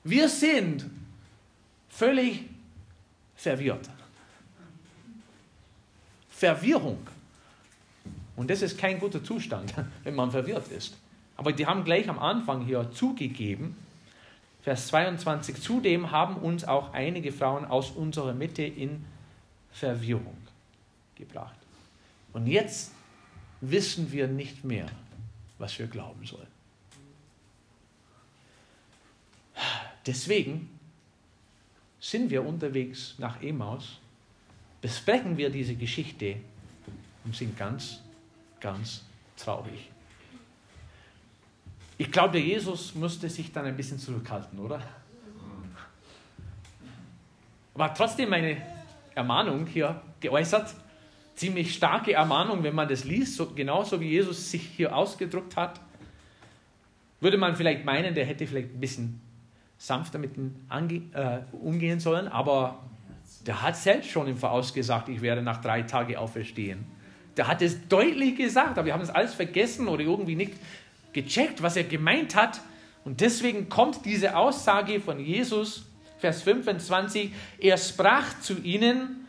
Wir 0.03 0.29
sind 0.29 0.85
völlig 1.89 2.41
verwirrt. 3.35 3.89
Verwirrung. 6.29 6.99
Und 8.35 8.49
das 8.49 8.61
ist 8.61 8.77
kein 8.77 8.99
guter 8.99 9.23
Zustand, 9.23 9.73
wenn 10.03 10.15
man 10.15 10.31
verwirrt 10.31 10.67
ist. 10.69 10.97
Aber 11.37 11.51
die 11.51 11.65
haben 11.65 11.83
gleich 11.83 12.09
am 12.09 12.19
Anfang 12.19 12.65
hier 12.65 12.91
zugegeben, 12.91 13.75
Vers 14.61 14.87
22, 14.87 15.61
zudem 15.61 16.09
haben 16.09 16.37
uns 16.37 16.63
auch 16.63 16.93
einige 16.93 17.31
Frauen 17.31 17.65
aus 17.65 17.91
unserer 17.91 18.33
Mitte 18.33 18.63
in 18.63 19.05
Verwirrung 19.71 20.37
gebracht. 21.13 21.55
Und 22.33 22.47
jetzt 22.47 22.91
wissen 23.61 24.11
wir 24.11 24.27
nicht 24.27 24.63
mehr, 24.63 24.87
was 25.59 25.77
wir 25.77 25.85
glauben 25.85 26.25
sollen. 26.25 26.47
Deswegen 30.05 30.69
sind 31.99 32.29
wir 32.29 32.45
unterwegs 32.45 33.15
nach 33.17 33.41
Emaus, 33.41 33.99
besprechen 34.81 35.37
wir 35.37 35.49
diese 35.49 35.75
Geschichte 35.75 36.37
und 37.23 37.35
sind 37.35 37.57
ganz 37.57 38.01
ganz 38.59 39.03
traurig. 39.37 39.89
Ich 41.97 42.11
glaube, 42.11 42.33
der 42.33 42.41
Jesus 42.41 42.93
musste 42.95 43.29
sich 43.29 43.51
dann 43.51 43.65
ein 43.65 43.77
bisschen 43.77 43.99
zurückhalten, 43.99 44.59
oder? 44.59 44.81
Aber 47.73 47.93
trotzdem 47.93 48.29
meine 48.29 48.57
Ermahnung 49.13 49.65
hier 49.65 50.01
geäußert. 50.19 50.73
Ziemlich 51.35 51.73
starke 51.73 52.13
Ermahnung, 52.13 52.63
wenn 52.63 52.75
man 52.75 52.87
das 52.87 53.03
liest, 53.03 53.35
so, 53.35 53.47
genauso 53.47 53.99
wie 53.99 54.09
Jesus 54.09 54.51
sich 54.51 54.61
hier 54.61 54.95
ausgedrückt 54.95 55.57
hat. 55.57 55.81
Würde 57.19 57.37
man 57.37 57.55
vielleicht 57.55 57.83
meinen, 57.83 58.13
der 58.13 58.25
hätte 58.25 58.47
vielleicht 58.47 58.73
ein 58.73 58.79
bisschen 58.79 59.21
sanfter 59.77 60.19
mit 60.19 60.37
ihm 60.37 60.55
äh, 60.69 61.39
umgehen 61.51 61.99
sollen, 61.99 62.27
aber 62.27 62.79
der 63.45 63.61
hat 63.61 63.75
selbst 63.75 64.09
schon 64.09 64.27
im 64.27 64.37
Voraus 64.37 64.73
gesagt, 64.73 65.09
ich 65.09 65.21
werde 65.21 65.41
nach 65.41 65.61
drei 65.61 65.81
Tagen 65.81 66.15
auferstehen. 66.15 66.85
Der 67.37 67.47
hat 67.47 67.61
es 67.61 67.87
deutlich 67.87 68.35
gesagt, 68.35 68.77
aber 68.77 68.85
wir 68.85 68.93
haben 68.93 69.01
es 69.01 69.09
alles 69.09 69.33
vergessen 69.33 69.87
oder 69.87 70.03
irgendwie 70.03 70.35
nicht 70.35 70.53
gecheckt, 71.13 71.61
was 71.61 71.75
er 71.75 71.83
gemeint 71.83 72.35
hat. 72.35 72.61
Und 73.03 73.21
deswegen 73.21 73.69
kommt 73.69 74.05
diese 74.05 74.35
Aussage 74.35 74.99
von 74.99 75.19
Jesus, 75.19 75.85
Vers 76.19 76.41
25, 76.43 77.31
er 77.59 77.77
sprach 77.77 78.39
zu 78.39 78.59
ihnen, 78.61 79.27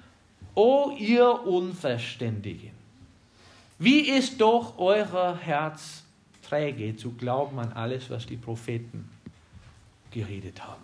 O 0.54 0.96
ihr 0.98 1.42
Unverständigen, 1.46 2.70
wie 3.78 4.00
ist 4.00 4.40
doch 4.40 4.78
euer 4.78 5.38
Herz 5.38 6.02
träge 6.48 6.96
zu 6.96 7.12
glauben 7.12 7.58
an 7.58 7.72
alles, 7.72 8.08
was 8.08 8.26
die 8.26 8.36
Propheten 8.36 9.10
geredet 10.10 10.64
haben. 10.64 10.82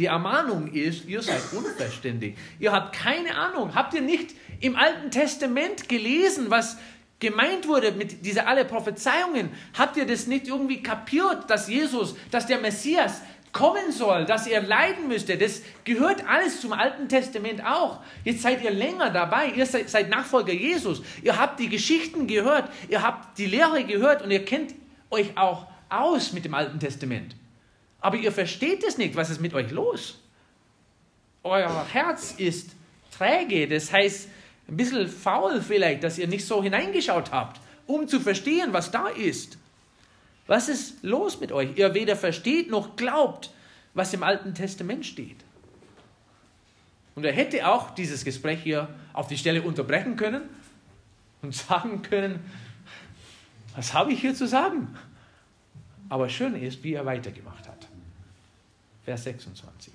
Die 0.00 0.06
Ermahnung 0.06 0.68
ist, 0.68 1.06
ihr 1.06 1.20
seid 1.20 1.42
unverständig. 1.52 2.34
Ihr 2.58 2.72
habt 2.72 2.96
keine 2.96 3.36
Ahnung. 3.36 3.74
Habt 3.74 3.92
ihr 3.92 4.00
nicht 4.00 4.34
im 4.58 4.74
Alten 4.74 5.10
Testament 5.10 5.90
gelesen, 5.90 6.46
was 6.48 6.78
gemeint 7.18 7.68
wurde 7.68 7.92
mit 7.92 8.24
dieser 8.24 8.48
alle 8.48 8.64
Prophezeiungen? 8.64 9.50
Habt 9.76 9.98
ihr 9.98 10.06
das 10.06 10.26
nicht 10.26 10.48
irgendwie 10.48 10.82
kapiert, 10.82 11.50
dass 11.50 11.68
Jesus, 11.68 12.14
dass 12.30 12.46
der 12.46 12.60
Messias 12.60 13.20
kommen 13.52 13.92
soll, 13.92 14.24
dass 14.24 14.46
er 14.46 14.62
leiden 14.62 15.06
müsste. 15.06 15.36
Das 15.36 15.60
gehört 15.84 16.26
alles 16.26 16.62
zum 16.62 16.72
Alten 16.72 17.06
Testament 17.06 17.62
auch. 17.62 18.00
Jetzt 18.24 18.40
seid 18.40 18.64
ihr 18.64 18.70
länger 18.70 19.10
dabei, 19.10 19.48
ihr 19.54 19.66
seid 19.66 20.08
Nachfolger 20.08 20.54
Jesus. 20.54 21.02
Ihr 21.22 21.38
habt 21.38 21.60
die 21.60 21.68
Geschichten 21.68 22.26
gehört, 22.26 22.70
ihr 22.88 23.02
habt 23.02 23.36
die 23.36 23.44
Lehre 23.44 23.84
gehört 23.84 24.22
und 24.22 24.30
ihr 24.30 24.46
kennt 24.46 24.74
euch 25.10 25.36
auch 25.36 25.66
aus 25.90 26.32
mit 26.32 26.46
dem 26.46 26.54
Alten 26.54 26.80
Testament. 26.80 27.36
Aber 28.00 28.16
ihr 28.16 28.32
versteht 28.32 28.84
es 28.84 28.98
nicht, 28.98 29.14
was 29.16 29.30
ist 29.30 29.40
mit 29.40 29.54
euch 29.54 29.70
los? 29.70 30.18
Euer 31.42 31.86
Herz 31.92 32.34
ist 32.36 32.70
träge, 33.16 33.68
das 33.68 33.92
heißt 33.92 34.28
ein 34.68 34.76
bisschen 34.76 35.08
faul 35.08 35.60
vielleicht, 35.60 36.04
dass 36.04 36.18
ihr 36.18 36.28
nicht 36.28 36.46
so 36.46 36.62
hineingeschaut 36.62 37.32
habt, 37.32 37.60
um 37.86 38.06
zu 38.08 38.20
verstehen, 38.20 38.72
was 38.72 38.90
da 38.90 39.08
ist. 39.08 39.58
Was 40.46 40.68
ist 40.68 41.02
los 41.02 41.40
mit 41.40 41.52
euch? 41.52 41.76
Ihr 41.76 41.94
weder 41.94 42.16
versteht 42.16 42.70
noch 42.70 42.96
glaubt, 42.96 43.52
was 43.94 44.14
im 44.14 44.22
Alten 44.22 44.54
Testament 44.54 45.04
steht. 45.06 45.36
Und 47.14 47.24
er 47.24 47.32
hätte 47.32 47.68
auch 47.68 47.90
dieses 47.90 48.24
Gespräch 48.24 48.62
hier 48.62 48.88
auf 49.12 49.26
die 49.26 49.36
Stelle 49.36 49.62
unterbrechen 49.62 50.16
können 50.16 50.42
und 51.42 51.54
sagen 51.68 52.02
können, 52.02 52.40
was 53.76 53.94
habe 53.94 54.12
ich 54.12 54.20
hier 54.20 54.34
zu 54.34 54.46
sagen? 54.46 54.96
Aber 56.08 56.28
schön 56.28 56.54
ist, 56.56 56.82
wie 56.82 56.94
er 56.94 57.06
weitergemacht 57.06 57.68
hat. 57.68 57.89
Vers 59.04 59.24
26. 59.24 59.92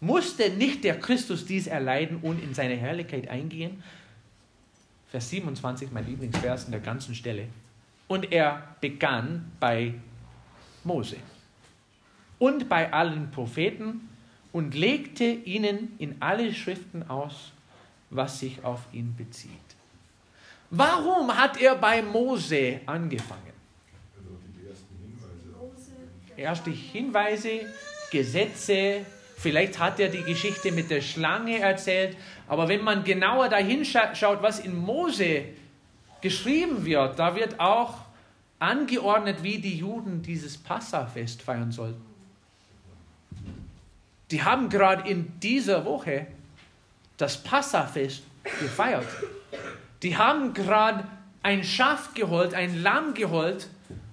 Musste 0.00 0.50
nicht 0.50 0.84
der 0.84 0.98
Christus 0.98 1.44
dies 1.44 1.66
erleiden 1.66 2.18
und 2.22 2.42
in 2.42 2.54
seine 2.54 2.76
Herrlichkeit 2.76 3.28
eingehen? 3.28 3.82
Vers 5.10 5.28
27, 5.30 5.90
mein 5.90 6.06
Lieblingsvers 6.06 6.64
in 6.64 6.70
der 6.70 6.80
ganzen 6.80 7.14
Stelle. 7.14 7.48
Und 8.08 8.32
er 8.32 8.76
begann 8.80 9.52
bei 9.60 9.94
Mose 10.84 11.16
und 12.38 12.68
bei 12.68 12.92
allen 12.92 13.30
Propheten 13.30 14.08
und 14.52 14.74
legte 14.74 15.24
ihnen 15.24 15.92
in 15.98 16.16
alle 16.20 16.52
Schriften 16.52 17.08
aus, 17.08 17.52
was 18.08 18.40
sich 18.40 18.64
auf 18.64 18.80
ihn 18.92 19.14
bezieht. 19.16 19.50
Warum 20.70 21.36
hat 21.36 21.60
er 21.60 21.76
bei 21.76 22.02
Mose 22.02 22.80
angefangen? 22.86 23.49
Erste 26.40 26.70
Hinweise, 26.70 27.66
Gesetze, 28.10 29.04
vielleicht 29.36 29.78
hat 29.78 30.00
er 30.00 30.08
die 30.08 30.22
Geschichte 30.22 30.72
mit 30.72 30.90
der 30.90 31.02
Schlange 31.02 31.58
erzählt, 31.58 32.16
aber 32.48 32.66
wenn 32.66 32.82
man 32.82 33.04
genauer 33.04 33.50
dahin 33.50 33.84
schaut, 33.84 34.40
was 34.40 34.58
in 34.58 34.74
Mose 34.74 35.44
geschrieben 36.22 36.86
wird, 36.86 37.18
da 37.18 37.36
wird 37.36 37.60
auch 37.60 37.98
angeordnet, 38.58 39.42
wie 39.42 39.58
die 39.58 39.76
Juden 39.76 40.22
dieses 40.22 40.56
Passafest 40.56 41.42
feiern 41.42 41.72
sollten. 41.72 42.02
Die 44.30 44.42
haben 44.42 44.70
gerade 44.70 45.10
in 45.10 45.38
dieser 45.40 45.84
Woche 45.84 46.26
das 47.18 47.36
Passafest 47.36 48.22
gefeiert. 48.60 49.06
Die 50.02 50.16
haben 50.16 50.54
gerade 50.54 51.04
ein 51.42 51.64
Schaf 51.64 52.14
geholt, 52.14 52.54
ein 52.54 52.82
Lamm 52.82 53.12
geholt 53.12 53.68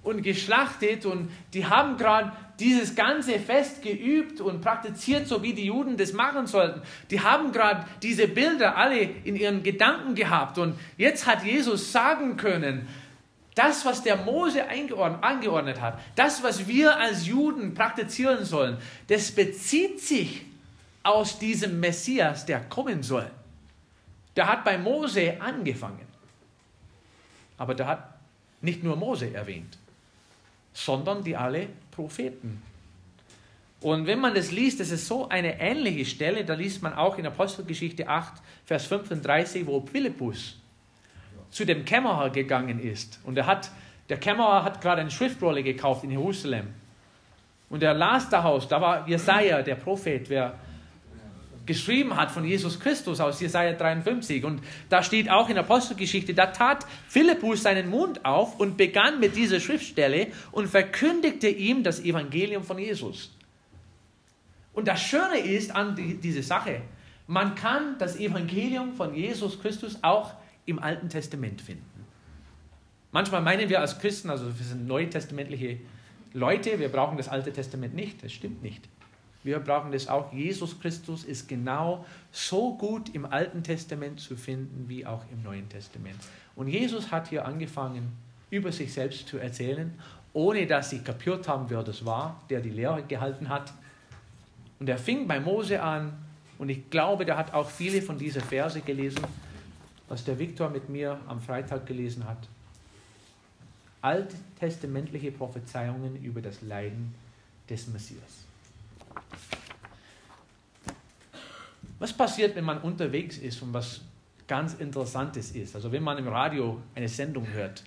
und 0.08 0.22
geschlachtet 0.24 1.06
und 1.06 1.30
die 1.54 1.66
haben 1.66 1.98
gerade 1.98 2.32
dieses 2.62 2.96
ganze 2.96 3.40
Fest 3.40 3.82
geübt 3.82 4.40
und 4.40 4.62
praktiziert, 4.62 5.28
so 5.28 5.44
wie 5.44 5.54
die 5.54 5.66
Juden 5.66 5.98
das 5.98 6.14
machen 6.14 6.48
sollten. 6.48 6.82
Die 7.12 7.20
haben 7.20 7.52
gerade 7.52 7.86
diese 8.02 8.30
Bilder 8.30 8.78
alle 8.78 9.02
in 9.02 9.36
ihren 9.36 9.64
Gedanken 9.64 10.16
gehabt 10.16 10.58
und 10.58 10.80
jetzt 10.98 11.28
hat 11.28 11.44
Jesus 11.44 11.92
sagen 11.92 12.38
können, 12.38 12.88
das, 13.54 13.86
was 13.86 14.02
der 14.02 14.16
Mose 14.16 14.64
angeordnet 14.70 15.82
hat, 15.82 16.00
das, 16.16 16.42
was 16.42 16.68
wir 16.68 16.98
als 16.98 17.28
Juden 17.28 17.74
praktizieren 17.74 18.46
sollen, 18.46 18.78
das 19.08 19.32
bezieht 19.32 20.00
sich 20.00 20.46
aus 21.04 21.38
diesem 21.38 21.82
Messias, 21.82 22.46
der 22.46 22.62
kommen 22.62 23.04
soll. 23.04 23.30
Der 24.38 24.48
hat 24.48 24.64
bei 24.64 24.78
Mose 24.78 25.42
angefangen. 25.42 26.08
Aber 27.58 27.74
der 27.76 27.88
hat 27.88 28.18
nicht 28.62 28.84
nur 28.84 28.96
Mose 28.96 29.34
erwähnt, 29.34 29.78
sondern 30.78 31.24
die 31.24 31.36
alle 31.36 31.70
Propheten. 31.90 32.62
Und 33.82 34.06
wenn 34.06 34.20
man 34.20 34.36
das 34.36 34.52
liest, 34.52 34.80
das 34.80 34.92
ist 34.92 35.08
so 35.08 35.28
eine 35.28 35.60
ähnliche 35.60 36.06
Stelle, 36.06 36.46
da 36.46 36.54
liest 36.54 36.84
man 36.84 36.94
auch 36.94 37.18
in 37.18 37.26
Apostelgeschichte 37.26 38.08
8, 38.08 38.34
Vers 38.64 38.86
35, 38.86 39.66
wo 39.66 39.82
Philippus 39.82 40.60
zu 41.50 41.66
dem 41.66 41.84
Kämmerer 41.84 42.30
gegangen 42.30 42.80
ist. 42.80 43.20
Und 43.24 43.38
er 43.38 43.48
hat, 43.48 43.72
der 44.10 44.18
Kämmerer 44.18 44.64
hat 44.64 44.80
gerade 44.80 45.02
eine 45.02 45.10
Schriftrolle 45.10 45.64
gekauft 45.64 46.04
in 46.04 46.12
Jerusalem. 46.12 46.68
Und 47.70 47.82
er 47.82 47.96
las 47.96 48.30
daraus, 48.30 48.68
da 48.68 48.80
war 48.80 49.08
Jesaja, 49.08 49.64
der 49.64 49.76
Prophet, 49.76 50.30
wer 50.30 50.60
geschrieben 51.68 52.16
hat 52.16 52.32
von 52.32 52.44
Jesus 52.44 52.80
Christus 52.80 53.20
aus 53.20 53.40
Jesaja 53.40 53.74
53. 53.74 54.44
Und 54.44 54.62
da 54.90 55.04
steht 55.04 55.30
auch 55.30 55.50
in 55.50 55.58
Apostelgeschichte, 55.58 56.34
da 56.34 56.48
tat 56.48 56.86
Philippus 57.08 57.64
seinen 57.64 57.90
Mund 57.90 58.26
auf 58.26 58.60
und 58.60 58.78
begann 58.78 59.20
mit 59.20 59.36
dieser 59.36 59.60
Schriftstelle 59.60 60.28
und 60.52 60.68
verkündigte 60.68 61.48
ihm 61.48 61.84
das 61.84 62.00
Evangelium 62.00 62.64
von 62.64 62.80
Jesus. 62.80 63.36
Und 64.74 64.88
das 64.88 65.02
Schöne 65.02 65.40
ist 65.40 65.76
an 65.76 65.96
die, 65.96 66.16
diese 66.16 66.42
Sache, 66.42 66.82
man 67.28 67.56
kann 67.56 67.98
das 68.00 68.18
Evangelium 68.18 68.94
von 68.94 69.14
Jesus 69.14 69.60
Christus 69.62 70.00
auch 70.02 70.34
im 70.66 70.80
Alten 70.80 71.10
Testament 71.10 71.62
finden. 71.62 71.84
Manchmal 73.12 73.42
meinen 73.42 73.70
wir 73.70 73.82
als 73.82 74.00
Christen, 74.00 74.30
also 74.30 74.46
wir 74.46 74.66
sind 74.66 74.88
neutestamentliche 74.88 75.80
Leute, 76.34 76.80
wir 76.80 76.90
brauchen 76.90 77.18
das 77.18 77.28
Alte 77.28 77.52
Testament 77.52 77.96
nicht. 77.96 78.24
Das 78.24 78.32
stimmt 78.32 78.62
nicht. 78.62 78.88
Wir 79.48 79.60
brauchen 79.60 79.92
das 79.94 80.08
auch. 80.08 80.34
Jesus 80.34 80.80
Christus 80.80 81.24
ist 81.24 81.48
genau 81.48 82.06
so 82.32 82.76
gut 82.76 83.16
im 83.16 83.26
Alten 83.26 83.64
Testament 83.64 84.20
zu 84.20 84.36
finden 84.36 84.90
wie 84.90 85.06
auch 85.06 85.24
im 85.32 85.42
Neuen 85.42 85.70
Testament. 85.70 86.18
Und 86.56 86.68
Jesus 86.68 87.12
hat 87.12 87.30
hier 87.30 87.46
angefangen, 87.46 88.12
über 88.50 88.72
sich 88.72 88.92
selbst 88.92 89.28
zu 89.28 89.38
erzählen, 89.38 89.94
ohne 90.34 90.68
dass 90.68 90.90
sie 90.90 91.00
kapiert 91.00 91.48
haben, 91.48 91.70
wer 91.70 91.82
das 91.82 92.06
war, 92.06 92.42
der 92.50 92.60
die 92.60 92.70
Lehre 92.70 93.04
gehalten 93.04 93.48
hat. 93.48 93.74
Und 94.80 94.90
er 94.90 94.98
fing 94.98 95.28
bei 95.28 95.40
Mose 95.40 95.82
an 95.82 96.14
und 96.58 96.68
ich 96.70 96.90
glaube, 96.90 97.26
der 97.26 97.38
hat 97.38 97.54
auch 97.54 97.70
viele 97.70 98.02
von 98.02 98.18
diesen 98.18 98.42
Verse 98.42 98.82
gelesen 98.82 99.24
was 100.08 100.24
der 100.24 100.40
Viktor 100.40 100.70
mit 100.70 100.90
mir 100.90 101.20
am 101.28 101.42
Freitag 101.42 101.86
gelesen 101.86 102.26
hat. 102.26 102.48
Alttestamentliche 104.02 105.32
Prophezeiungen 105.32 106.22
über 106.24 106.42
das 106.42 106.62
Leiden 106.62 107.14
des 107.70 107.88
Messias. 107.88 108.47
Was 112.00 112.14
passiert, 112.14 112.56
wenn 112.56 112.66
man 112.66 112.80
unterwegs 112.80 113.38
ist 113.38 113.62
und 113.62 113.74
was 113.74 114.02
ganz 114.48 114.76
Interessantes 114.76 115.52
ist? 115.52 115.76
Also 115.76 115.92
wenn 115.92 116.04
man 116.04 116.18
im 116.18 116.28
Radio 116.28 116.82
eine 116.96 117.10
Sendung 117.10 117.48
hört. 117.48 117.84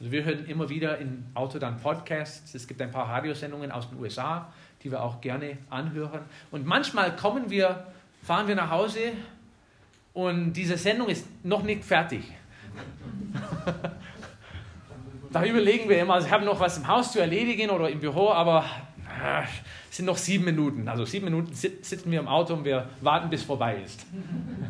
Also 0.00 0.10
wir 0.10 0.24
hören 0.24 0.46
immer 0.46 0.68
wieder 0.68 0.98
im 0.98 1.26
Auto 1.34 1.58
dann 1.58 1.78
Podcasts. 1.78 2.54
Es 2.54 2.66
gibt 2.66 2.80
ein 2.80 2.90
paar 2.90 3.08
Radiosendungen 3.08 3.70
aus 3.70 3.90
den 3.90 3.98
USA, 3.98 4.52
die 4.82 4.90
wir 4.90 5.02
auch 5.02 5.20
gerne 5.20 5.58
anhören. 5.70 6.22
Und 6.50 6.66
manchmal 6.66 7.14
kommen 7.14 7.50
wir, 7.50 7.86
fahren 8.22 8.48
wir 8.48 8.54
nach 8.54 8.70
Hause 8.70 9.12
und 10.14 10.52
diese 10.52 10.76
Sendung 10.78 11.08
ist 11.08 11.26
noch 11.44 11.62
nicht 11.62 11.84
fertig. 11.84 12.24
da 15.32 15.44
überlegen 15.44 15.88
wir 15.88 16.00
immer, 16.00 16.14
also 16.14 16.26
ich 16.26 16.32
habe 16.32 16.44
noch 16.44 16.58
was 16.58 16.78
im 16.78 16.88
Haus 16.88 17.12
zu 17.12 17.20
erledigen 17.20 17.70
oder 17.70 17.90
im 17.90 18.00
Büro, 18.00 18.30
aber 18.30 18.64
es 19.90 19.96
sind 19.96 20.06
noch 20.06 20.16
sieben 20.16 20.44
Minuten. 20.44 20.88
Also 20.88 21.04
sieben 21.04 21.26
Minuten 21.26 21.54
sitzen 21.54 22.10
wir 22.10 22.20
im 22.20 22.28
Auto 22.28 22.54
und 22.54 22.64
wir 22.64 22.88
warten, 23.00 23.30
bis 23.30 23.42
vorbei 23.42 23.80
ist. 23.84 24.04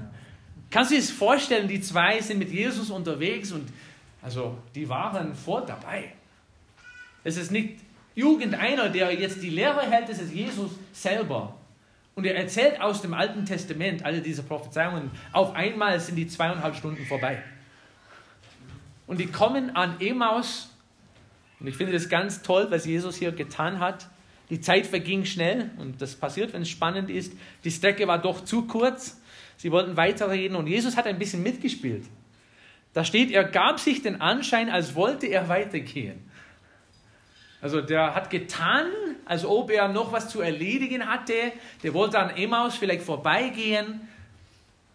Kannst 0.70 0.90
du 0.90 0.96
dir 0.96 1.00
das 1.00 1.10
vorstellen, 1.10 1.68
die 1.68 1.80
zwei 1.80 2.20
sind 2.20 2.38
mit 2.38 2.50
Jesus 2.50 2.90
unterwegs 2.90 3.52
und 3.52 3.68
also 4.22 4.56
die 4.74 4.88
waren 4.88 5.34
vor 5.34 5.64
dabei. 5.64 6.12
Es 7.22 7.36
ist 7.36 7.52
nicht 7.52 7.80
irgendeiner, 8.14 8.88
der 8.88 9.12
jetzt 9.12 9.42
die 9.42 9.50
Lehre 9.50 9.82
hält, 9.82 10.08
es 10.08 10.20
ist 10.20 10.32
Jesus 10.32 10.72
selber. 10.92 11.54
Und 12.14 12.26
er 12.26 12.36
erzählt 12.36 12.80
aus 12.80 13.02
dem 13.02 13.12
Alten 13.12 13.44
Testament 13.44 14.04
alle 14.04 14.20
diese 14.20 14.42
Prophezeiungen. 14.42 15.10
Auf 15.32 15.54
einmal 15.54 15.98
sind 16.00 16.16
die 16.16 16.28
zweieinhalb 16.28 16.76
Stunden 16.76 17.04
vorbei. 17.06 17.42
Und 19.06 19.18
die 19.18 19.26
kommen 19.26 19.74
an 19.74 20.00
Emaus. 20.00 20.70
Und 21.60 21.66
ich 21.66 21.76
finde 21.76 21.92
das 21.92 22.08
ganz 22.08 22.42
toll, 22.42 22.66
was 22.70 22.86
Jesus 22.86 23.16
hier 23.16 23.32
getan 23.32 23.80
hat. 23.80 24.08
Die 24.50 24.60
Zeit 24.60 24.86
verging 24.86 25.24
schnell 25.24 25.70
und 25.78 26.00
das 26.02 26.14
passiert, 26.16 26.52
wenn 26.52 26.62
es 26.62 26.68
spannend 26.68 27.10
ist. 27.10 27.32
Die 27.64 27.70
Strecke 27.70 28.06
war 28.06 28.18
doch 28.18 28.44
zu 28.44 28.66
kurz. 28.66 29.20
Sie 29.56 29.70
wollten 29.70 29.96
weiterreden 29.96 30.56
und 30.56 30.66
Jesus 30.66 30.96
hat 30.96 31.06
ein 31.06 31.18
bisschen 31.18 31.42
mitgespielt. 31.42 32.04
Da 32.92 33.04
steht, 33.04 33.30
er 33.30 33.44
gab 33.44 33.80
sich 33.80 34.02
den 34.02 34.20
Anschein, 34.20 34.70
als 34.70 34.94
wollte 34.94 35.26
er 35.26 35.48
weitergehen. 35.48 36.22
Also 37.60 37.80
der 37.80 38.14
hat 38.14 38.28
getan, 38.28 38.86
als 39.24 39.44
ob 39.44 39.70
er 39.70 39.88
noch 39.88 40.12
was 40.12 40.28
zu 40.28 40.42
erledigen 40.42 41.06
hatte. 41.08 41.32
Der 41.82 41.94
wollte 41.94 42.18
an 42.18 42.36
Emmaus 42.36 42.76
vielleicht 42.76 43.02
vorbeigehen. 43.02 44.06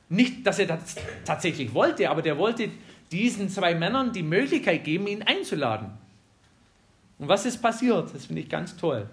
Nicht, 0.07 0.45
dass 0.45 0.59
er 0.59 0.67
das 0.67 0.95
tatsächlich 1.25 1.73
wollte, 1.73 2.09
aber 2.09 2.21
der 2.21 2.37
wollte 2.37 2.69
diesen 3.11 3.49
zwei 3.49 3.73
Männern 3.73 4.13
die 4.13 4.23
Möglichkeit 4.23 4.83
geben, 4.83 5.07
ihn 5.07 5.23
einzuladen. 5.23 5.89
Und 7.17 7.27
was 7.27 7.45
ist 7.45 7.59
passiert? 7.61 8.13
Das 8.13 8.27
finde 8.27 8.43
ich 8.43 8.49
ganz 8.49 8.77
toll. 8.77 9.09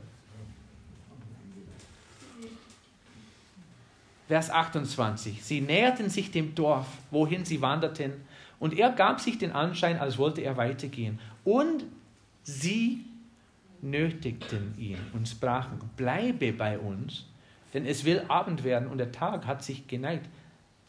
Vers 4.29 4.51
28. 4.51 5.43
Sie 5.43 5.61
näherten 5.61 6.11
sich 6.11 6.31
dem 6.31 6.55
Dorf, 6.55 6.87
wohin 7.11 7.45
sie 7.45 7.62
wanderten, 7.62 8.12
und 8.59 8.77
er 8.77 8.91
gab 8.91 9.21
sich 9.21 9.39
den 9.39 9.53
Anschein, 9.53 9.99
als 9.99 10.19
wollte 10.19 10.41
er 10.41 10.57
weitergehen. 10.57 11.19
Und 11.45 11.85
sie 12.43 13.05
nötigten 13.83 14.75
ihn 14.79 14.99
und 15.12 15.29
sprachen, 15.29 15.79
bleibe 15.97 16.53
bei 16.53 16.79
uns, 16.79 17.27
denn 17.75 17.85
es 17.85 18.05
will 18.05 18.25
Abend 18.29 18.65
werden 18.65 18.89
und 18.89 18.99
der 18.99 19.12
Tag 19.12 19.47
hat 19.47 19.62
sich 19.62 19.87
geneigt, 19.87 20.27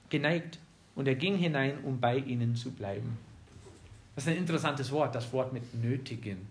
geneigt 0.09 0.59
und 0.95 1.07
er 1.07 1.15
ging 1.15 1.37
hinein, 1.37 1.79
um 1.83 1.99
bei 1.99 2.17
ihnen 2.17 2.55
zu 2.55 2.71
bleiben. 2.71 3.17
Das 4.15 4.25
ist 4.25 4.31
ein 4.31 4.37
interessantes 4.37 4.91
Wort, 4.91 5.13
das 5.13 5.31
Wort 5.33 5.53
mit 5.53 5.75
nötigen. 5.83 6.47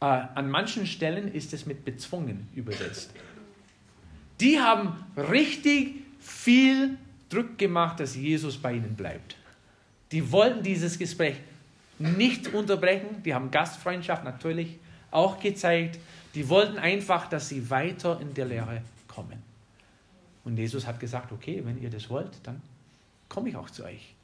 Äh, 0.00 0.04
an 0.06 0.48
manchen 0.48 0.86
Stellen 0.86 1.32
ist 1.32 1.52
es 1.52 1.66
mit 1.66 1.84
bezwungen 1.84 2.48
übersetzt. 2.54 3.12
Die 4.40 4.60
haben 4.60 4.92
richtig 5.16 6.03
viel 6.24 6.96
Druck 7.28 7.58
gemacht, 7.58 8.00
dass 8.00 8.16
Jesus 8.16 8.56
bei 8.56 8.72
ihnen 8.72 8.96
bleibt. 8.96 9.36
Die 10.10 10.32
wollten 10.32 10.62
dieses 10.62 10.98
Gespräch 10.98 11.36
nicht 11.98 12.52
unterbrechen. 12.54 13.22
Die 13.22 13.34
haben 13.34 13.50
Gastfreundschaft 13.50 14.24
natürlich 14.24 14.78
auch 15.10 15.38
gezeigt. 15.38 15.98
Die 16.34 16.48
wollten 16.48 16.78
einfach, 16.78 17.28
dass 17.28 17.48
sie 17.48 17.68
weiter 17.70 18.20
in 18.20 18.32
der 18.34 18.46
Lehre 18.46 18.82
kommen. 19.06 19.42
Und 20.44 20.56
Jesus 20.56 20.86
hat 20.86 20.98
gesagt, 20.98 21.30
okay, 21.32 21.62
wenn 21.64 21.80
ihr 21.80 21.90
das 21.90 22.08
wollt, 22.10 22.32
dann 22.42 22.60
komme 23.28 23.50
ich 23.50 23.56
auch 23.56 23.70
zu 23.70 23.84
euch. 23.84 24.14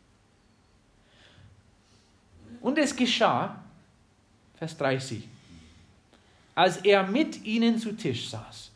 Und 2.61 2.79
es 2.79 2.95
geschah, 2.95 3.63
Vers 4.59 4.77
30, 4.77 5.27
als 6.55 6.79
er 6.79 7.07
mit 7.07 7.45
ihnen 7.45 7.79
zu 7.79 7.93
Tisch 7.93 8.29
saß, 8.29 8.71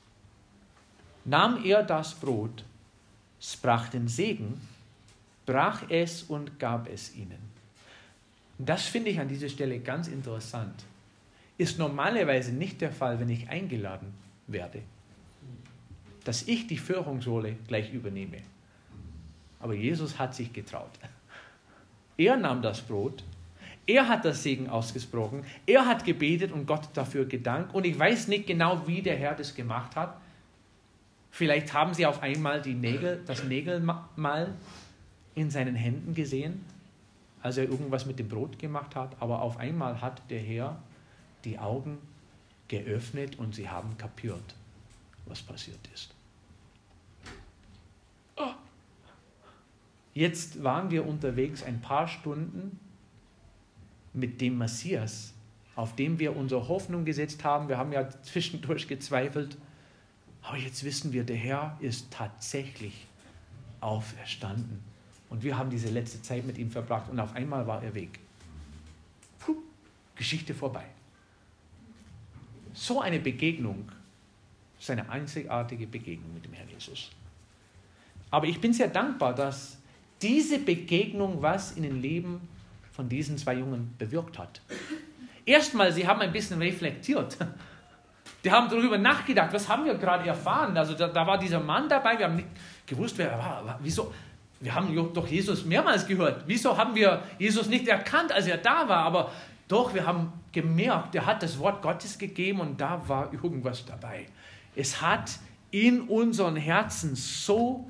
nahm 1.24 1.64
er 1.64 1.82
das 1.82 2.14
Brot, 2.14 2.64
sprach 3.52 3.88
den 3.88 4.08
Segen, 4.08 4.60
brach 5.44 5.82
es 5.90 6.22
und 6.22 6.58
gab 6.58 6.88
es 6.88 7.14
ihnen. 7.14 7.38
Das 8.58 8.84
finde 8.86 9.10
ich 9.10 9.20
an 9.20 9.28
dieser 9.28 9.48
Stelle 9.48 9.80
ganz 9.80 10.08
interessant. 10.08 10.84
Ist 11.58 11.78
normalerweise 11.78 12.52
nicht 12.52 12.80
der 12.80 12.92
Fall, 12.92 13.20
wenn 13.20 13.28
ich 13.28 13.48
eingeladen 13.48 14.14
werde, 14.46 14.80
dass 16.24 16.48
ich 16.48 16.66
die 16.66 16.78
Führungsrolle 16.78 17.56
gleich 17.68 17.92
übernehme. 17.92 18.38
Aber 19.60 19.74
Jesus 19.74 20.18
hat 20.18 20.34
sich 20.34 20.52
getraut. 20.52 20.90
Er 22.16 22.36
nahm 22.36 22.62
das 22.62 22.80
Brot, 22.80 23.24
er 23.86 24.08
hat 24.08 24.24
das 24.24 24.42
Segen 24.42 24.68
ausgesprochen, 24.70 25.44
er 25.66 25.86
hat 25.86 26.04
gebetet 26.04 26.52
und 26.52 26.66
Gott 26.66 26.88
dafür 26.94 27.26
gedankt. 27.26 27.74
Und 27.74 27.84
ich 27.84 27.98
weiß 27.98 28.28
nicht 28.28 28.46
genau, 28.46 28.86
wie 28.86 29.02
der 29.02 29.16
Herr 29.16 29.34
das 29.34 29.54
gemacht 29.54 29.96
hat. 29.96 30.18
Vielleicht 31.34 31.72
haben 31.74 31.94
sie 31.94 32.06
auf 32.06 32.22
einmal 32.22 32.62
die 32.62 32.74
Nägel, 32.74 33.20
das 33.26 33.42
Nägelmal 33.42 34.54
in 35.34 35.50
seinen 35.50 35.74
Händen 35.74 36.14
gesehen, 36.14 36.64
als 37.42 37.56
er 37.56 37.64
irgendwas 37.64 38.06
mit 38.06 38.20
dem 38.20 38.28
Brot 38.28 38.56
gemacht 38.56 38.94
hat. 38.94 39.16
Aber 39.18 39.42
auf 39.42 39.56
einmal 39.56 40.00
hat 40.00 40.22
der 40.30 40.38
Herr 40.38 40.80
die 41.44 41.58
Augen 41.58 41.98
geöffnet 42.68 43.36
und 43.36 43.52
sie 43.52 43.68
haben 43.68 43.98
kapiert, 43.98 44.54
was 45.26 45.42
passiert 45.42 45.80
ist. 45.92 46.14
Jetzt 50.12 50.62
waren 50.62 50.92
wir 50.92 51.04
unterwegs 51.04 51.64
ein 51.64 51.80
paar 51.80 52.06
Stunden 52.06 52.78
mit 54.12 54.40
dem 54.40 54.56
Messias, 54.56 55.34
auf 55.74 55.96
dem 55.96 56.20
wir 56.20 56.36
unsere 56.36 56.68
Hoffnung 56.68 57.04
gesetzt 57.04 57.42
haben. 57.42 57.68
Wir 57.68 57.76
haben 57.76 57.90
ja 57.90 58.08
zwischendurch 58.22 58.86
gezweifelt. 58.86 59.56
Aber 60.44 60.58
jetzt 60.58 60.84
wissen 60.84 61.12
wir, 61.12 61.24
der 61.24 61.36
Herr 61.36 61.76
ist 61.80 62.10
tatsächlich 62.10 63.06
auferstanden. 63.80 64.82
Und 65.30 65.42
wir 65.42 65.58
haben 65.58 65.70
diese 65.70 65.88
letzte 65.88 66.22
Zeit 66.22 66.44
mit 66.46 66.58
ihm 66.58 66.70
verbracht 66.70 67.10
und 67.10 67.18
auf 67.18 67.34
einmal 67.34 67.66
war 67.66 67.82
er 67.82 67.94
weg. 67.94 68.20
Puh, 69.40 69.56
Geschichte 70.14 70.54
vorbei. 70.54 70.84
So 72.74 73.00
eine 73.00 73.18
Begegnung 73.18 73.90
ist 74.78 74.90
eine 74.90 75.08
einzigartige 75.08 75.86
Begegnung 75.86 76.34
mit 76.34 76.44
dem 76.44 76.52
Herrn 76.52 76.68
Jesus. 76.68 77.10
Aber 78.30 78.46
ich 78.46 78.60
bin 78.60 78.72
sehr 78.72 78.88
dankbar, 78.88 79.34
dass 79.34 79.78
diese 80.20 80.58
Begegnung 80.58 81.40
was 81.40 81.72
in 81.72 81.84
den 81.84 82.02
Leben 82.02 82.46
von 82.92 83.08
diesen 83.08 83.38
zwei 83.38 83.54
Jungen 83.54 83.94
bewirkt 83.96 84.38
hat. 84.38 84.60
Erstmal, 85.46 85.92
sie 85.92 86.06
haben 86.06 86.20
ein 86.20 86.32
bisschen 86.32 86.60
reflektiert. 86.60 87.38
Die 88.44 88.52
haben 88.52 88.68
darüber 88.68 88.98
nachgedacht, 88.98 89.52
was 89.52 89.68
haben 89.68 89.86
wir 89.86 89.94
gerade 89.94 90.28
erfahren? 90.28 90.76
Also 90.76 90.94
da, 90.94 91.08
da, 91.08 91.26
war 91.26 91.38
dieser 91.38 91.60
Mann 91.60 91.88
dabei, 91.88 92.18
wir 92.18 92.26
haben 92.26 92.36
nicht 92.36 92.48
gewusst, 92.86 93.16
wer 93.16 93.30
er 93.30 93.38
war. 93.38 93.78
Wieso? 93.82 94.12
Wir 94.60 94.74
haben 94.74 94.94
doch 95.12 95.26
Jesus 95.26 95.64
mehrmals 95.64 96.06
gehört. 96.06 96.44
Wieso 96.46 96.76
haben 96.76 96.94
wir 96.94 97.22
Jesus 97.38 97.68
nicht 97.68 97.88
erkannt, 97.88 98.32
als 98.32 98.46
er 98.46 98.58
da 98.58 98.88
war? 98.88 98.98
Aber 98.98 99.30
doch, 99.66 99.94
wir 99.94 100.06
haben 100.06 100.32
gemerkt, 100.52 101.14
er 101.14 101.26
hat 101.26 101.42
das 101.42 101.58
Wort 101.58 101.80
Gottes 101.82 102.18
gegeben 102.18 102.60
und 102.60 102.80
da 102.80 103.02
war 103.08 103.32
irgendwas 103.32 103.84
dabei. 103.84 104.26
Es 104.76 105.00
hat 105.00 105.38
in 105.70 106.02
unseren 106.02 106.56
Herzen 106.56 107.16
so 107.16 107.88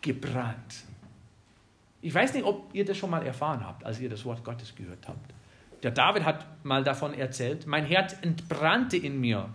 gebrannt. 0.00 0.84
Ich 2.00 2.14
weiß 2.14 2.34
nicht, 2.34 2.44
ob 2.44 2.68
ihr 2.74 2.84
das 2.84 2.96
schon 2.96 3.10
mal 3.10 3.24
erfahren 3.24 3.64
habt, 3.64 3.84
als 3.84 4.00
ihr 4.00 4.10
das 4.10 4.24
Wort 4.24 4.44
Gottes 4.44 4.74
gehört 4.74 5.06
habt. 5.06 5.32
Der 5.82 5.90
David 5.90 6.24
hat 6.24 6.46
mal 6.64 6.82
davon 6.82 7.14
erzählt, 7.14 7.66
mein 7.66 7.84
Herz 7.84 8.16
entbrannte 8.22 8.96
in 8.96 9.20
mir. 9.20 9.48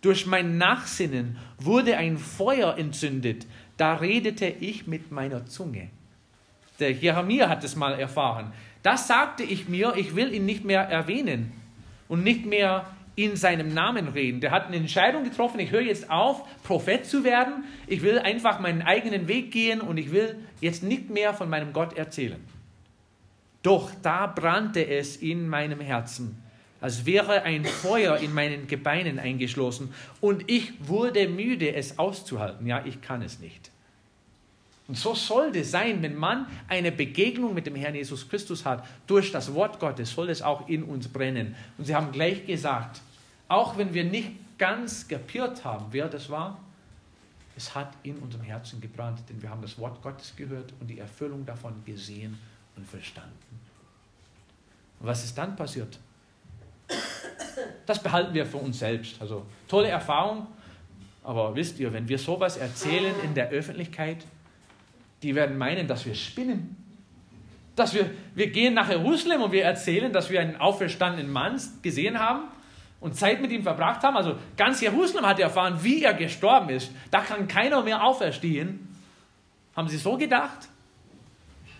Durch 0.00 0.26
mein 0.26 0.58
Nachsinnen 0.58 1.38
wurde 1.58 1.96
ein 1.96 2.18
Feuer 2.18 2.76
entzündet. 2.78 3.46
Da 3.76 3.94
redete 3.94 4.46
ich 4.46 4.86
mit 4.86 5.10
meiner 5.10 5.46
Zunge. 5.46 5.90
Der 6.78 6.92
Jeremia 6.92 7.48
hat 7.48 7.64
es 7.64 7.76
mal 7.76 7.98
erfahren. 7.98 8.52
Das 8.82 9.08
sagte 9.08 9.42
ich 9.42 9.68
mir, 9.68 9.94
ich 9.96 10.14
will 10.14 10.32
ihn 10.32 10.46
nicht 10.46 10.64
mehr 10.64 10.82
erwähnen 10.82 11.52
und 12.08 12.22
nicht 12.22 12.46
mehr 12.46 12.86
in 13.16 13.34
seinem 13.34 13.72
Namen 13.72 14.08
reden. 14.08 14.40
Der 14.40 14.50
hat 14.50 14.66
eine 14.66 14.76
Entscheidung 14.76 15.24
getroffen, 15.24 15.58
ich 15.58 15.70
höre 15.70 15.80
jetzt 15.80 16.10
auf, 16.10 16.42
Prophet 16.62 17.06
zu 17.06 17.24
werden. 17.24 17.64
Ich 17.86 18.02
will 18.02 18.18
einfach 18.18 18.60
meinen 18.60 18.82
eigenen 18.82 19.26
Weg 19.26 19.50
gehen 19.50 19.80
und 19.80 19.96
ich 19.96 20.12
will 20.12 20.36
jetzt 20.60 20.82
nicht 20.82 21.08
mehr 21.08 21.32
von 21.32 21.48
meinem 21.48 21.72
Gott 21.72 21.96
erzählen. 21.96 22.40
Doch 23.62 23.90
da 24.02 24.26
brannte 24.26 24.86
es 24.86 25.16
in 25.16 25.48
meinem 25.48 25.80
Herzen, 25.80 26.40
als 26.86 27.04
wäre 27.04 27.42
ein 27.42 27.64
Feuer 27.64 28.16
in 28.18 28.32
meinen 28.32 28.68
Gebeinen 28.68 29.18
eingeschlossen 29.18 29.92
und 30.20 30.48
ich 30.48 30.72
wurde 30.86 31.26
müde, 31.26 31.74
es 31.74 31.98
auszuhalten. 31.98 32.64
Ja, 32.64 32.84
ich 32.84 33.00
kann 33.00 33.22
es 33.22 33.40
nicht. 33.40 33.72
Und 34.86 34.96
so 34.96 35.12
sollte 35.16 35.58
es 35.58 35.72
sein, 35.72 36.00
wenn 36.02 36.14
man 36.14 36.46
eine 36.68 36.92
Begegnung 36.92 37.54
mit 37.54 37.66
dem 37.66 37.74
Herrn 37.74 37.96
Jesus 37.96 38.28
Christus 38.28 38.64
hat, 38.64 38.86
durch 39.08 39.32
das 39.32 39.52
Wort 39.52 39.80
Gottes 39.80 40.12
soll 40.12 40.30
es 40.30 40.42
auch 40.42 40.68
in 40.68 40.84
uns 40.84 41.08
brennen. 41.08 41.56
Und 41.76 41.86
sie 41.86 41.94
haben 41.96 42.12
gleich 42.12 42.46
gesagt, 42.46 43.00
auch 43.48 43.76
wenn 43.76 43.92
wir 43.92 44.04
nicht 44.04 44.30
ganz 44.56 45.08
kapiert 45.08 45.64
haben, 45.64 45.86
wer 45.90 46.06
das 46.06 46.30
war, 46.30 46.60
es 47.56 47.74
hat 47.74 47.94
in 48.04 48.16
unserem 48.18 48.44
Herzen 48.44 48.80
gebrannt, 48.80 49.18
denn 49.28 49.42
wir 49.42 49.50
haben 49.50 49.62
das 49.62 49.76
Wort 49.76 50.00
Gottes 50.02 50.36
gehört 50.36 50.72
und 50.78 50.86
die 50.86 51.00
Erfüllung 51.00 51.44
davon 51.44 51.84
gesehen 51.84 52.38
und 52.76 52.86
verstanden. 52.86 53.60
Und 55.00 55.08
was 55.08 55.24
ist 55.24 55.36
dann 55.36 55.56
passiert? 55.56 55.98
Das 57.86 58.02
behalten 58.02 58.34
wir 58.34 58.44
für 58.44 58.58
uns 58.58 58.78
selbst. 58.78 59.20
Also 59.20 59.46
tolle 59.68 59.88
Erfahrung, 59.88 60.46
aber 61.22 61.54
wisst 61.54 61.78
ihr, 61.78 61.92
wenn 61.92 62.08
wir 62.08 62.18
sowas 62.18 62.56
erzählen 62.56 63.14
in 63.24 63.34
der 63.34 63.48
Öffentlichkeit, 63.50 64.18
die 65.22 65.34
werden 65.34 65.56
meinen, 65.56 65.88
dass 65.88 66.04
wir 66.04 66.14
spinnen. 66.14 66.76
Dass 67.74 67.94
wir, 67.94 68.10
wir 68.34 68.48
gehen 68.50 68.74
nach 68.74 68.88
Jerusalem 68.88 69.42
und 69.42 69.52
wir 69.52 69.64
erzählen, 69.64 70.12
dass 70.12 70.30
wir 70.30 70.40
einen 70.40 70.56
auferstandenen 70.56 71.30
Mann 71.30 71.60
gesehen 71.82 72.18
haben 72.18 72.44
und 73.00 73.14
Zeit 73.14 73.40
mit 73.40 73.50
ihm 73.50 73.62
verbracht 73.62 74.02
haben. 74.02 74.16
Also 74.16 74.36
ganz 74.56 74.80
Jerusalem 74.80 75.26
hat 75.26 75.38
erfahren, 75.38 75.78
wie 75.82 76.02
er 76.02 76.14
gestorben 76.14 76.70
ist. 76.70 76.90
Da 77.10 77.20
kann 77.20 77.48
keiner 77.48 77.82
mehr 77.82 78.02
auferstehen. 78.02 78.88
Haben 79.74 79.88
sie 79.88 79.98
so 79.98 80.16
gedacht? 80.16 80.68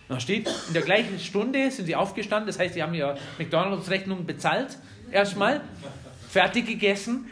Da 0.07 0.19
steht, 0.19 0.47
in 0.67 0.73
der 0.73 0.83
gleichen 0.83 1.19
Stunde 1.19 1.69
sind 1.69 1.85
sie 1.85 1.95
aufgestanden, 1.95 2.47
das 2.47 2.59
heißt, 2.59 2.75
sie 2.75 2.83
haben 2.83 2.93
ihre 2.93 3.17
McDonalds-Rechnung 3.37 4.25
bezahlt, 4.25 4.77
erstmal, 5.11 5.61
fertig 6.29 6.65
gegessen. 6.65 7.25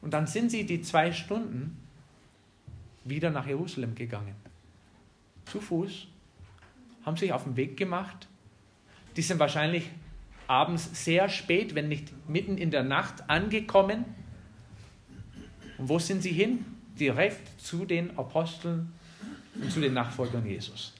Und 0.00 0.12
dann 0.12 0.26
sind 0.26 0.50
sie 0.50 0.64
die 0.64 0.82
zwei 0.82 1.12
Stunden 1.12 1.76
wieder 3.04 3.30
nach 3.30 3.46
Jerusalem 3.46 3.94
gegangen 3.94 4.34
zu 5.46 5.60
Fuß, 5.60 6.06
haben 7.04 7.16
sich 7.16 7.32
auf 7.32 7.44
den 7.44 7.56
Weg 7.56 7.76
gemacht. 7.76 8.28
Die 9.16 9.22
sind 9.22 9.38
wahrscheinlich 9.38 9.90
abends 10.46 11.04
sehr 11.04 11.28
spät, 11.28 11.74
wenn 11.74 11.88
nicht 11.88 12.12
mitten 12.28 12.58
in 12.58 12.70
der 12.70 12.82
Nacht 12.82 13.28
angekommen. 13.28 14.04
Und 15.78 15.88
wo 15.88 15.98
sind 15.98 16.22
sie 16.22 16.32
hin? 16.32 16.64
Direkt 16.98 17.60
zu 17.60 17.84
den 17.84 18.16
Aposteln 18.18 18.92
und 19.54 19.70
zu 19.70 19.80
den 19.80 19.94
Nachfolgern 19.94 20.46
Jesus. 20.46 20.92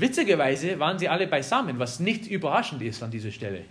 Witzigerweise 0.00 0.78
waren 0.80 0.98
sie 0.98 1.08
alle 1.08 1.26
beisammen, 1.26 1.78
was 1.78 2.00
nicht 2.00 2.26
überraschend 2.26 2.80
ist 2.82 3.02
an 3.02 3.10
dieser 3.10 3.30
Stelle. 3.30 3.64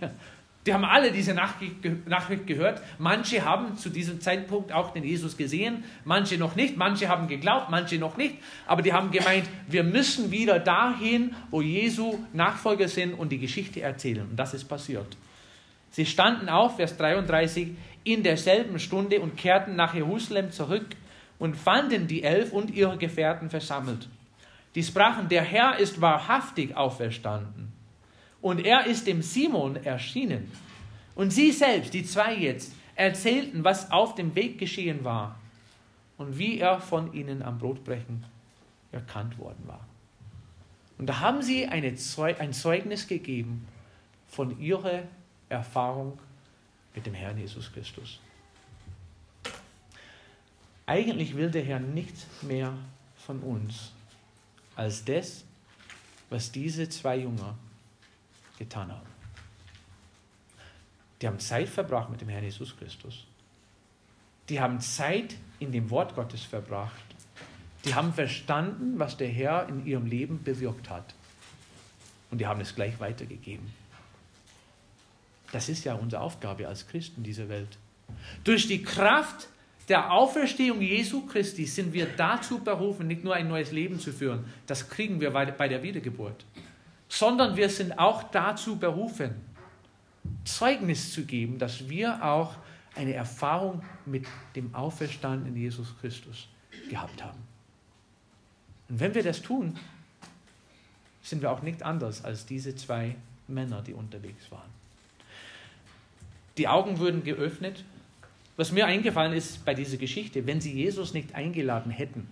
Die 0.66 0.74
haben 0.74 0.84
alle 0.84 1.10
diese 1.10 1.34
Nachricht 1.34 2.46
gehört. 2.46 2.82
Manche 2.98 3.44
haben 3.44 3.76
zu 3.76 3.88
diesem 3.88 4.20
Zeitpunkt 4.20 4.72
auch 4.72 4.92
den 4.92 5.04
Jesus 5.04 5.36
gesehen, 5.36 5.84
manche 6.04 6.36
noch 6.36 6.54
nicht, 6.54 6.76
manche 6.76 7.08
haben 7.08 7.28
geglaubt, 7.28 7.70
manche 7.70 7.98
noch 7.98 8.16
nicht. 8.18 8.36
Aber 8.66 8.82
die 8.82 8.92
haben 8.92 9.10
gemeint, 9.10 9.48
wir 9.68 9.82
müssen 9.82 10.30
wieder 10.30 10.60
dahin, 10.60 11.34
wo 11.50 11.62
Jesu 11.62 12.18
Nachfolger 12.34 12.88
sind 12.88 13.14
und 13.14 13.32
die 13.32 13.38
Geschichte 13.38 13.80
erzählen. 13.80 14.26
Und 14.28 14.36
das 14.36 14.52
ist 14.52 14.64
passiert. 14.64 15.16
Sie 15.90 16.06
standen 16.06 16.48
auf, 16.48 16.76
Vers 16.76 16.96
33, 16.98 17.70
in 18.04 18.22
derselben 18.22 18.78
Stunde 18.78 19.20
und 19.20 19.36
kehrten 19.36 19.74
nach 19.76 19.94
Jerusalem 19.94 20.52
zurück 20.52 20.86
und 21.38 21.56
fanden 21.56 22.06
die 22.06 22.22
Elf 22.22 22.52
und 22.52 22.70
ihre 22.70 22.98
Gefährten 22.98 23.50
versammelt. 23.50 24.08
Die 24.74 24.82
sprachen, 24.82 25.28
der 25.28 25.42
Herr 25.42 25.78
ist 25.78 26.00
wahrhaftig 26.00 26.76
auferstanden 26.76 27.72
und 28.40 28.64
er 28.64 28.86
ist 28.86 29.06
dem 29.06 29.22
Simon 29.22 29.76
erschienen. 29.76 30.50
Und 31.14 31.32
sie 31.32 31.50
selbst, 31.50 31.92
die 31.92 32.04
zwei 32.04 32.34
jetzt, 32.34 32.72
erzählten, 32.94 33.64
was 33.64 33.90
auf 33.90 34.14
dem 34.14 34.34
Weg 34.34 34.58
geschehen 34.58 35.04
war 35.04 35.38
und 36.18 36.38
wie 36.38 36.58
er 36.58 36.80
von 36.80 37.12
ihnen 37.12 37.42
am 37.42 37.58
Brotbrechen 37.58 38.24
erkannt 38.92 39.38
worden 39.38 39.62
war. 39.66 39.86
Und 40.98 41.06
da 41.06 41.20
haben 41.20 41.42
sie 41.42 41.68
Zeug 41.96 42.40
ein 42.40 42.52
Zeugnis 42.52 43.08
gegeben 43.08 43.66
von 44.28 44.60
ihrer 44.60 45.04
Erfahrung 45.48 46.18
mit 46.94 47.06
dem 47.06 47.14
Herrn 47.14 47.38
Jesus 47.38 47.72
Christus. 47.72 48.20
Eigentlich 50.86 51.36
will 51.36 51.50
der 51.50 51.62
Herr 51.62 51.80
nichts 51.80 52.26
mehr 52.42 52.74
von 53.16 53.40
uns 53.40 53.92
als 54.80 55.04
das, 55.04 55.44
was 56.30 56.50
diese 56.52 56.88
zwei 56.88 57.18
Jünger 57.18 57.54
getan 58.58 58.90
haben. 58.90 59.06
Die 61.20 61.26
haben 61.26 61.38
Zeit 61.38 61.68
verbracht 61.68 62.08
mit 62.08 62.22
dem 62.22 62.30
Herrn 62.30 62.44
Jesus 62.44 62.74
Christus. 62.78 63.26
Die 64.48 64.58
haben 64.58 64.80
Zeit 64.80 65.36
in 65.58 65.70
dem 65.70 65.90
Wort 65.90 66.14
Gottes 66.14 66.42
verbracht. 66.42 67.04
Die 67.84 67.94
haben 67.94 68.14
verstanden, 68.14 68.98
was 68.98 69.18
der 69.18 69.28
Herr 69.28 69.68
in 69.68 69.84
ihrem 69.84 70.06
Leben 70.06 70.42
bewirkt 70.42 70.88
hat. 70.88 71.14
Und 72.30 72.38
die 72.38 72.46
haben 72.46 72.60
es 72.62 72.74
gleich 72.74 72.98
weitergegeben. 73.00 73.70
Das 75.52 75.68
ist 75.68 75.84
ja 75.84 75.92
unsere 75.92 76.22
Aufgabe 76.22 76.66
als 76.66 76.88
Christen 76.88 77.22
dieser 77.22 77.50
Welt. 77.50 77.76
Durch 78.44 78.66
die 78.66 78.82
Kraft 78.82 79.48
der 79.90 80.10
Auferstehung 80.10 80.80
Jesu 80.80 81.26
Christi 81.26 81.66
sind 81.66 81.92
wir 81.92 82.06
dazu 82.16 82.60
berufen, 82.60 83.06
nicht 83.06 83.24
nur 83.24 83.34
ein 83.34 83.48
neues 83.48 83.72
Leben 83.72 84.00
zu 84.00 84.12
führen. 84.12 84.44
Das 84.66 84.88
kriegen 84.88 85.20
wir 85.20 85.30
bei 85.30 85.68
der 85.68 85.82
Wiedergeburt 85.82 86.44
sondern 87.10 87.56
wir 87.56 87.68
sind 87.68 87.98
auch 87.98 88.22
dazu 88.22 88.76
berufen, 88.76 89.34
Zeugnis 90.44 91.12
zu 91.12 91.24
geben, 91.24 91.58
dass 91.58 91.88
wir 91.88 92.24
auch 92.24 92.54
eine 92.94 93.12
Erfahrung 93.12 93.82
mit 94.06 94.26
dem 94.54 94.74
auferstandenen 94.74 95.56
Jesus 95.56 95.94
Christus 96.00 96.48
gehabt 96.88 97.22
haben. 97.22 97.38
Und 98.88 99.00
wenn 99.00 99.14
wir 99.14 99.22
das 99.22 99.42
tun, 99.42 99.76
sind 101.22 101.42
wir 101.42 101.50
auch 101.50 101.62
nicht 101.62 101.82
anders 101.82 102.24
als 102.24 102.46
diese 102.46 102.74
zwei 102.76 103.16
Männer, 103.48 103.82
die 103.82 103.92
unterwegs 103.92 104.50
waren. 104.50 104.70
Die 106.58 106.68
Augen 106.68 106.98
wurden 106.98 107.24
geöffnet. 107.24 107.84
Was 108.56 108.72
mir 108.72 108.86
eingefallen 108.86 109.32
ist 109.32 109.64
bei 109.64 109.74
dieser 109.74 109.96
Geschichte, 109.96 110.46
wenn 110.46 110.60
sie 110.60 110.72
Jesus 110.72 111.14
nicht 111.14 111.34
eingeladen 111.34 111.90
hätten, 111.90 112.28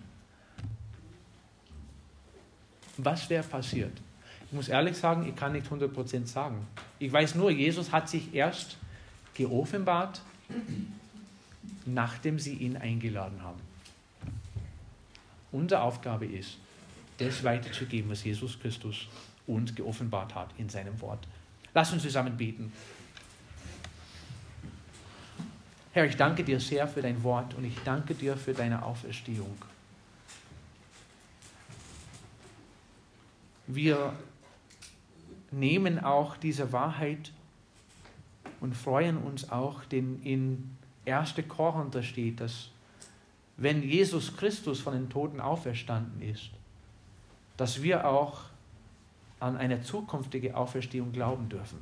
was 2.97 3.29
wäre 3.29 3.43
passiert? 3.43 3.93
Ich 4.47 4.53
muss 4.53 4.67
ehrlich 4.67 4.97
sagen, 4.97 5.27
ich 5.27 5.35
kann 5.35 5.53
nicht 5.53 5.67
100% 5.67 6.25
sagen. 6.25 6.67
Ich 6.97 7.11
weiß 7.11 7.35
nur, 7.35 7.51
Jesus 7.51 7.91
hat 7.91 8.09
sich 8.09 8.33
erst 8.33 8.77
geoffenbart, 9.35 10.21
nachdem 11.85 12.39
sie 12.39 12.55
ihn 12.55 12.75
eingeladen 12.75 13.41
haben. 13.43 13.59
Unsere 15.51 15.81
Aufgabe 15.81 16.25
ist, 16.25 16.57
das 17.17 17.43
weiterzugeben, 17.43 18.09
was 18.09 18.23
Jesus 18.23 18.59
Christus 18.59 19.07
uns 19.45 19.73
geoffenbart 19.75 20.35
hat 20.35 20.49
in 20.57 20.69
seinem 20.69 20.99
Wort. 21.01 21.27
Lass 21.73 21.91
uns 21.91 22.03
zusammen 22.03 22.37
beten. 22.37 22.71
Herr, 25.91 26.05
ich 26.05 26.15
danke 26.17 26.43
dir 26.43 26.59
sehr 26.59 26.87
für 26.87 27.01
dein 27.01 27.23
Wort 27.23 27.55
und 27.55 27.65
ich 27.65 27.75
danke 27.83 28.13
dir 28.13 28.37
für 28.37 28.53
deine 28.53 28.83
Auferstehung. 28.85 29.57
Wir 33.65 34.13
nehmen 35.51 35.99
auch 35.99 36.37
diese 36.37 36.71
Wahrheit 36.71 37.31
und 38.59 38.75
freuen 38.75 39.17
uns 39.17 39.49
auch, 39.51 39.83
denn 39.85 40.21
in 40.23 40.77
1. 41.05 41.35
Korinther 41.47 42.03
steht, 42.03 42.39
dass 42.39 42.69
wenn 43.57 43.81
Jesus 43.81 44.37
Christus 44.37 44.79
von 44.79 44.93
den 44.93 45.09
Toten 45.09 45.39
auferstanden 45.39 46.21
ist, 46.21 46.51
dass 47.57 47.81
wir 47.81 48.07
auch 48.07 48.41
an 49.39 49.57
eine 49.57 49.81
zukünftige 49.81 50.55
Auferstehung 50.55 51.11
glauben 51.11 51.49
dürfen. 51.49 51.79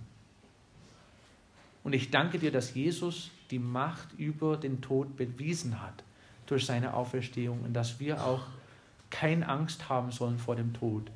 Und 1.84 1.94
ich 1.94 2.10
danke 2.10 2.40
dir, 2.40 2.52
dass 2.52 2.74
Jesus 2.74 3.32
die 3.52 3.60
Macht 3.60 4.14
über 4.18 4.58
den 4.58 4.82
Tod 4.82 5.16
bewiesen 5.16 5.82
hat 5.82 6.04
durch 6.46 6.66
seine 6.66 6.94
Auferstehung 6.94 7.62
und 7.62 7.74
dass 7.74 8.00
wir 8.00 8.24
auch 8.24 8.44
keine 9.10 9.48
Angst 9.48 9.90
haben 9.90 10.12
sollen 10.12 10.38
vor 10.38 10.56
dem 10.56 10.74
Tod. 10.74 11.10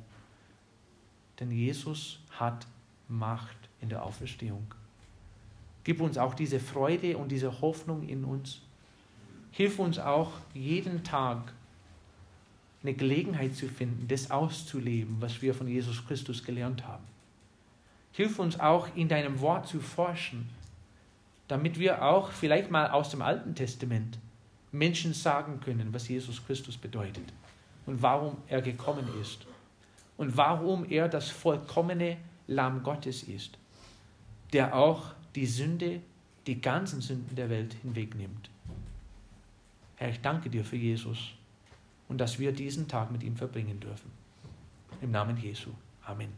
Denn 1.39 1.51
Jesus 1.51 2.19
hat 2.31 2.67
Macht 3.07 3.57
in 3.81 3.89
der 3.89 4.03
Auferstehung. 4.03 4.65
Gib 5.83 5.99
uns 5.99 6.17
auch 6.17 6.33
diese 6.33 6.59
Freude 6.59 7.17
und 7.17 7.29
diese 7.29 7.61
Hoffnung 7.61 8.07
in 8.07 8.23
uns. 8.23 8.61
Hilf 9.51 9.79
uns 9.79 9.99
auch 9.99 10.31
jeden 10.53 11.03
Tag 11.03 11.53
eine 12.83 12.93
Gelegenheit 12.93 13.55
zu 13.55 13.67
finden, 13.67 14.07
das 14.07 14.31
auszuleben, 14.31 15.17
was 15.19 15.41
wir 15.41 15.53
von 15.53 15.67
Jesus 15.67 16.05
Christus 16.05 16.43
gelernt 16.43 16.85
haben. 16.85 17.03
Hilf 18.11 18.39
uns 18.39 18.59
auch 18.59 18.95
in 18.95 19.07
deinem 19.07 19.39
Wort 19.39 19.67
zu 19.67 19.79
forschen, 19.79 20.49
damit 21.51 21.77
wir 21.77 22.01
auch 22.01 22.31
vielleicht 22.31 22.71
mal 22.71 22.91
aus 22.91 23.09
dem 23.09 23.21
Alten 23.21 23.55
Testament 23.55 24.17
Menschen 24.71 25.13
sagen 25.13 25.59
können, 25.59 25.93
was 25.93 26.07
Jesus 26.07 26.45
Christus 26.45 26.77
bedeutet 26.77 27.25
und 27.85 28.01
warum 28.01 28.37
er 28.47 28.61
gekommen 28.61 29.05
ist 29.19 29.45
und 30.15 30.37
warum 30.37 30.89
er 30.89 31.09
das 31.09 31.29
vollkommene 31.29 32.15
Lamm 32.47 32.83
Gottes 32.83 33.23
ist, 33.23 33.57
der 34.53 34.73
auch 34.73 35.13
die 35.35 35.45
Sünde, 35.45 35.99
die 36.47 36.61
ganzen 36.61 37.01
Sünden 37.01 37.35
der 37.35 37.49
Welt 37.49 37.75
hinwegnimmt. 37.81 38.49
Herr, 39.97 40.07
ich 40.07 40.21
danke 40.21 40.49
dir 40.49 40.63
für 40.63 40.77
Jesus 40.77 41.33
und 42.07 42.19
dass 42.19 42.39
wir 42.39 42.53
diesen 42.53 42.87
Tag 42.87 43.11
mit 43.11 43.23
ihm 43.23 43.35
verbringen 43.35 43.77
dürfen. 43.81 44.09
Im 45.01 45.11
Namen 45.11 45.35
Jesu. 45.35 45.71
Amen. 46.05 46.29